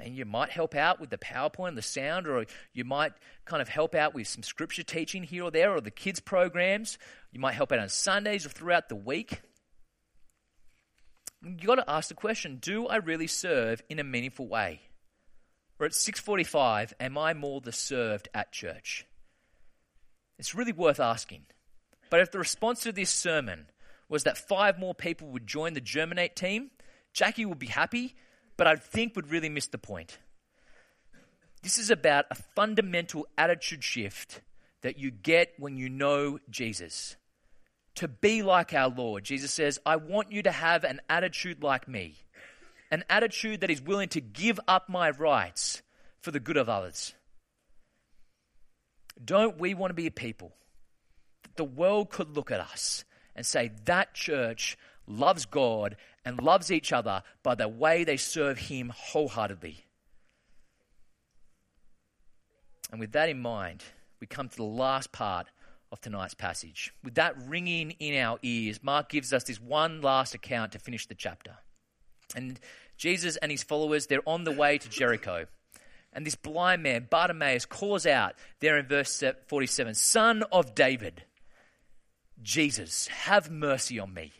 And 0.00 0.16
you 0.16 0.24
might 0.24 0.50
help 0.50 0.74
out 0.74 1.00
with 1.00 1.10
the 1.10 1.18
PowerPoint, 1.18 1.68
and 1.68 1.78
the 1.78 1.82
sound, 1.82 2.26
or 2.26 2.44
you 2.72 2.84
might 2.84 3.12
kind 3.44 3.62
of 3.62 3.68
help 3.68 3.94
out 3.94 4.14
with 4.14 4.26
some 4.26 4.42
scripture 4.42 4.82
teaching 4.82 5.22
here 5.22 5.44
or 5.44 5.50
there, 5.50 5.72
or 5.72 5.80
the 5.80 5.90
kids' 5.90 6.20
programs. 6.20 6.98
You 7.30 7.40
might 7.40 7.54
help 7.54 7.70
out 7.70 7.78
on 7.78 7.88
Sundays 7.88 8.44
or 8.44 8.48
throughout 8.48 8.88
the 8.88 8.96
week. 8.96 9.40
You've 11.42 11.60
got 11.60 11.76
to 11.76 11.90
ask 11.90 12.08
the 12.08 12.14
question 12.14 12.56
do 12.56 12.86
I 12.86 12.96
really 12.96 13.26
serve 13.26 13.82
in 13.88 13.98
a 13.98 14.04
meaningful 14.04 14.48
way? 14.48 14.80
Or 15.78 15.86
at 15.86 15.94
645, 15.94 16.94
am 17.00 17.18
I 17.18 17.34
more 17.34 17.60
the 17.60 17.72
served 17.72 18.28
at 18.32 18.52
church? 18.52 19.06
It's 20.38 20.54
really 20.54 20.72
worth 20.72 21.00
asking. 21.00 21.46
But 22.10 22.20
if 22.20 22.30
the 22.30 22.38
response 22.38 22.82
to 22.82 22.92
this 22.92 23.10
sermon 23.10 23.66
was 24.08 24.24
that 24.24 24.38
five 24.38 24.78
more 24.78 24.94
people 24.94 25.28
would 25.28 25.46
join 25.46 25.74
the 25.74 25.80
Germinate 25.80 26.36
team, 26.36 26.70
Jackie 27.12 27.44
would 27.44 27.58
be 27.58 27.66
happy 27.66 28.14
but 28.56 28.66
I 28.66 28.76
think 28.76 29.16
would 29.16 29.30
really 29.30 29.48
miss 29.48 29.68
the 29.68 29.78
point. 29.78 30.18
This 31.62 31.78
is 31.78 31.90
about 31.90 32.26
a 32.30 32.34
fundamental 32.34 33.26
attitude 33.38 33.82
shift 33.82 34.40
that 34.82 34.98
you 34.98 35.10
get 35.10 35.54
when 35.58 35.76
you 35.76 35.88
know 35.88 36.38
Jesus. 36.50 37.16
To 37.96 38.08
be 38.08 38.42
like 38.42 38.74
our 38.74 38.90
Lord. 38.90 39.24
Jesus 39.24 39.52
says, 39.52 39.78
I 39.86 39.96
want 39.96 40.30
you 40.30 40.42
to 40.42 40.50
have 40.50 40.84
an 40.84 41.00
attitude 41.08 41.62
like 41.62 41.88
me, 41.88 42.16
an 42.90 43.04
attitude 43.08 43.60
that 43.60 43.70
is 43.70 43.80
willing 43.80 44.08
to 44.10 44.20
give 44.20 44.60
up 44.68 44.88
my 44.88 45.10
rights 45.10 45.82
for 46.20 46.30
the 46.30 46.40
good 46.40 46.56
of 46.56 46.68
others. 46.68 47.14
Don't 49.24 49.58
we 49.58 49.74
want 49.74 49.90
to 49.90 49.94
be 49.94 50.08
a 50.08 50.10
people 50.10 50.52
that 51.44 51.56
the 51.56 51.64
world 51.64 52.10
could 52.10 52.34
look 52.36 52.50
at 52.50 52.60
us 52.60 53.04
and 53.36 53.46
say, 53.46 53.70
that 53.84 54.12
church 54.12 54.76
loves 55.06 55.46
God 55.46 55.96
and 56.24 56.40
loves 56.40 56.70
each 56.70 56.92
other 56.92 57.22
by 57.42 57.54
the 57.54 57.68
way 57.68 58.04
they 58.04 58.16
serve 58.16 58.58
Him 58.58 58.92
wholeheartedly. 58.94 59.84
And 62.90 63.00
with 63.00 63.12
that 63.12 63.28
in 63.28 63.40
mind, 63.40 63.82
we 64.20 64.26
come 64.26 64.48
to 64.48 64.56
the 64.56 64.62
last 64.62 65.12
part 65.12 65.48
of 65.90 66.00
tonight's 66.00 66.34
passage. 66.34 66.92
With 67.02 67.16
that 67.16 67.36
ringing 67.46 67.92
in 67.92 68.16
our 68.20 68.38
ears, 68.42 68.82
Mark 68.82 69.08
gives 69.08 69.32
us 69.32 69.44
this 69.44 69.60
one 69.60 70.00
last 70.00 70.34
account 70.34 70.72
to 70.72 70.78
finish 70.78 71.06
the 71.06 71.14
chapter. 71.14 71.56
And 72.34 72.58
Jesus 72.96 73.36
and 73.36 73.50
his 73.50 73.62
followers, 73.62 74.06
they're 74.06 74.28
on 74.28 74.44
the 74.44 74.52
way 74.52 74.78
to 74.78 74.88
Jericho. 74.88 75.46
And 76.12 76.24
this 76.24 76.36
blind 76.36 76.82
man, 76.82 77.08
Bartimaeus, 77.10 77.66
calls 77.66 78.06
out 78.06 78.34
there 78.60 78.78
in 78.78 78.86
verse 78.86 79.22
47 79.48 79.94
Son 79.94 80.44
of 80.52 80.74
David, 80.74 81.24
Jesus, 82.42 83.08
have 83.08 83.50
mercy 83.50 83.98
on 83.98 84.14
me. 84.14 84.32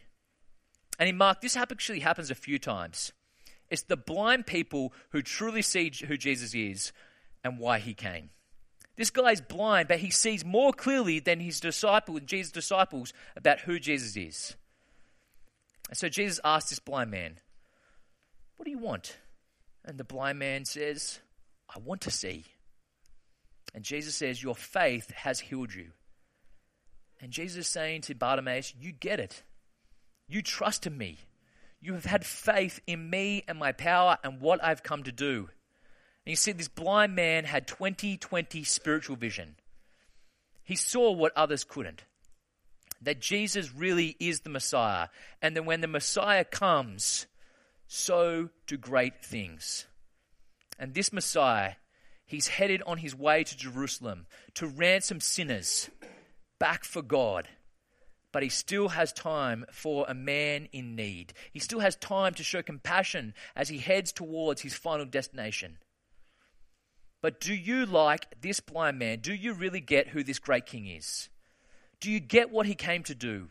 And 0.99 1.09
in 1.09 1.17
Mark, 1.17 1.41
this 1.41 1.57
actually 1.57 2.01
happens 2.01 2.31
a 2.31 2.35
few 2.35 2.59
times. 2.59 3.13
It's 3.71 3.83
the 3.83 3.97
blind 3.97 4.47
people 4.47 4.93
who 5.11 5.23
truly 5.23 5.63
see 5.63 5.91
who 6.07 6.17
Jesus 6.17 6.55
is 6.55 6.93
and 7.43 7.59
why 7.59 7.79
he 7.79 7.95
came. 7.95 8.31
This 8.97 9.11
guy 9.11 9.33
is 9.33 9.41
blind, 9.41 9.89
but 9.89 9.99
he 9.99 10.11
sees 10.11 10.45
more 10.45 10.73
clearly 10.73 11.19
than 11.19 11.41
his 11.41 11.59
disciples, 11.59 12.21
Jesus' 12.25 12.53
disciples, 12.53 13.13
about 13.35 13.61
who 13.61 13.81
Jesus 13.81 14.17
is. 14.17 14.55
And 15.89 15.99
so 15.99 16.09
Jesus 16.09 16.39
asks 16.45 16.71
this 16.71 16.79
blind 16.79 17.11
man, 17.11 17.41
What 18.57 18.65
do 18.65 18.71
you 18.71 18.79
want? 18.79 19.19
And 19.85 19.99
the 19.99 20.05
blind 20.05 20.39
man 20.39 20.65
says, 20.65 21.19
I 21.75 21.79
want 21.81 22.03
to 22.03 22.11
see. 22.11 22.45
And 23.75 23.83
Jesus 23.83 24.15
says, 24.15 24.43
Your 24.43 24.55
faith 24.55 25.11
has 25.11 25.41
healed 25.41 25.75
you. 25.75 25.89
And 27.21 27.33
Jesus 27.33 27.67
is 27.67 27.69
saying 27.69 28.03
to 28.03 28.15
Bartimaeus, 28.15 28.75
You 28.79 28.93
get 28.93 29.19
it. 29.19 29.43
You 30.29 30.43
trust 30.43 30.87
in 30.87 30.97
me. 30.97 31.19
You 31.81 31.95
have 31.95 32.05
had 32.05 32.25
faith 32.25 32.81
in 32.87 33.11
me 33.11 33.45
and 33.47 33.59
my 33.59 33.73
power 33.73 34.19
and 34.25 34.41
what 34.41 34.63
I've 34.65 34.83
come 34.83 35.03
to 35.03 35.13
do. 35.13 35.51
And 36.25 36.31
you 36.33 36.37
see, 36.37 36.53
this 36.53 36.69
blind 36.69 37.15
man 37.15 37.45
had 37.45 37.67
2020 37.67 38.65
spiritual 38.65 39.17
vision. 39.17 39.57
He 40.63 40.77
saw 40.77 41.13
what 41.13 41.37
others 41.37 41.65
couldn't. 41.65 42.05
That 43.03 43.21
Jesus 43.21 43.75
really 43.75 44.17
is 44.19 44.41
the 44.41 44.51
Messiah. 44.51 45.09
And 45.43 45.55
that 45.57 45.67
when 45.67 45.83
the 45.83 45.87
Messiah 45.87 46.45
comes, 46.45 47.27
so 47.87 48.49
do 48.67 48.79
great 48.79 49.23
things. 49.23 49.87
And 50.79 50.95
this 50.95 51.13
Messiah 51.13 51.75
He's 52.27 52.49
headed 52.49 52.83
on 52.87 52.99
his 52.99 53.15
way 53.15 53.45
to 53.45 53.57
Jerusalem 53.57 54.27
to 54.55 54.67
ransom 54.67 55.21
sinners 55.21 55.91
back 56.59 56.85
for 56.85 57.03
God. 57.03 57.49
But 58.35 58.43
he 58.43 58.49
still 58.49 58.89
has 58.89 59.13
time 59.13 59.65
for 59.71 60.07
a 60.09 60.13
man 60.13 60.67
in 60.73 60.97
need. 60.97 61.35
He 61.53 61.61
still 61.61 61.79
has 61.79 61.95
time 61.95 62.35
to 62.35 62.43
show 62.43 62.63
compassion 62.63 63.33
as 63.55 63.69
he 63.69 63.79
heads 63.79 64.11
towards 64.11 64.63
his 64.63 64.75
final 64.75 65.07
destination. 65.07 65.79
But 67.23 67.39
do 67.39 67.55
you, 67.55 67.87
like 67.87 68.27
this 68.41 68.59
blind 68.59 68.99
man, 68.99 69.21
do 69.21 69.33
you 69.33 69.53
really 69.53 69.79
get 69.79 70.09
who 70.09 70.25
this 70.25 70.41
great 70.41 70.67
king 70.67 70.89
is? 70.89 71.29
Do 72.01 72.11
you 72.11 72.19
get 72.19 72.51
what 72.51 72.67
he 72.67 72.75
came 72.75 73.05
to 73.05 73.15
do? 73.15 73.51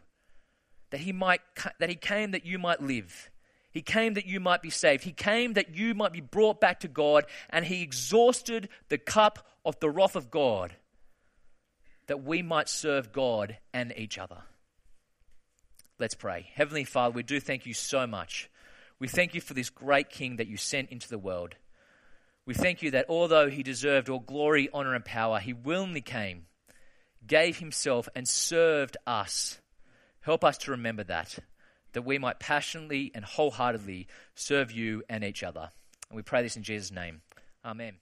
That 0.89 1.00
he 1.00 1.13
might 1.13 1.39
that 1.80 1.88
he 1.88 1.96
came 1.96 2.32
that 2.32 2.46
you 2.46 2.60
might 2.60 2.82
live. 2.82 3.32
He 3.72 3.82
came 3.82 4.15
that 4.15 4.26
you 4.26 4.41
might 4.41 4.62
be 4.62 4.69
saved. 4.69 5.06
He 5.06 5.13
came 5.13 5.54
that 5.54 5.74
you 5.74 5.93
might 5.93 6.12
be 6.12 6.19
brought 6.19 6.60
back 6.60 6.82
to 6.82 6.89
God, 6.89 7.26
and 7.50 7.63
he 7.63 7.84
exhausted 7.84 8.67
the 8.89 8.98
cup 8.98 9.48
of 9.63 9.80
the 9.80 9.89
wrath 9.89 10.17
of 10.17 10.30
God 10.30 10.76
that 12.08 12.22
we 12.22 12.41
might 12.41 12.67
serve 12.67 13.13
God 13.13 13.56
and 13.74 13.93
each 13.96 14.17
other. 14.17 14.39
Let's 16.03 16.15
pray. 16.15 16.49
Heavenly 16.53 16.83
Father, 16.83 17.13
we 17.13 17.23
do 17.23 17.39
thank 17.39 17.65
you 17.65 17.73
so 17.73 18.05
much. 18.05 18.49
We 18.99 19.07
thank 19.07 19.33
you 19.33 19.39
for 19.39 19.53
this 19.53 19.69
great 19.69 20.09
King 20.09 20.35
that 20.35 20.47
you 20.47 20.57
sent 20.57 20.89
into 20.89 21.07
the 21.07 21.17
world. 21.17 21.55
We 22.45 22.53
thank 22.53 22.81
you 22.81 22.91
that 22.91 23.05
although 23.07 23.49
he 23.49 23.63
deserved 23.63 24.09
all 24.09 24.19
glory, 24.19 24.67
honor, 24.73 24.95
and 24.95 25.05
power, 25.05 25.39
he 25.39 25.53
willingly 25.53 26.01
came, 26.01 26.47
gave 27.25 27.59
himself, 27.59 28.09
and 28.17 28.27
served 28.27 28.97
us. 29.07 29.61
Help 30.19 30.43
us 30.43 30.57
to 30.57 30.71
remember 30.71 31.05
that, 31.05 31.39
that 31.93 32.01
we 32.01 32.17
might 32.17 32.37
passionately 32.37 33.09
and 33.15 33.23
wholeheartedly 33.23 34.07
serve 34.35 34.73
you 34.73 35.03
and 35.07 35.23
each 35.23 35.41
other. 35.41 35.69
And 36.09 36.17
we 36.17 36.21
pray 36.21 36.43
this 36.43 36.57
in 36.57 36.63
Jesus' 36.63 36.91
name. 36.91 37.21
Amen. 37.63 37.93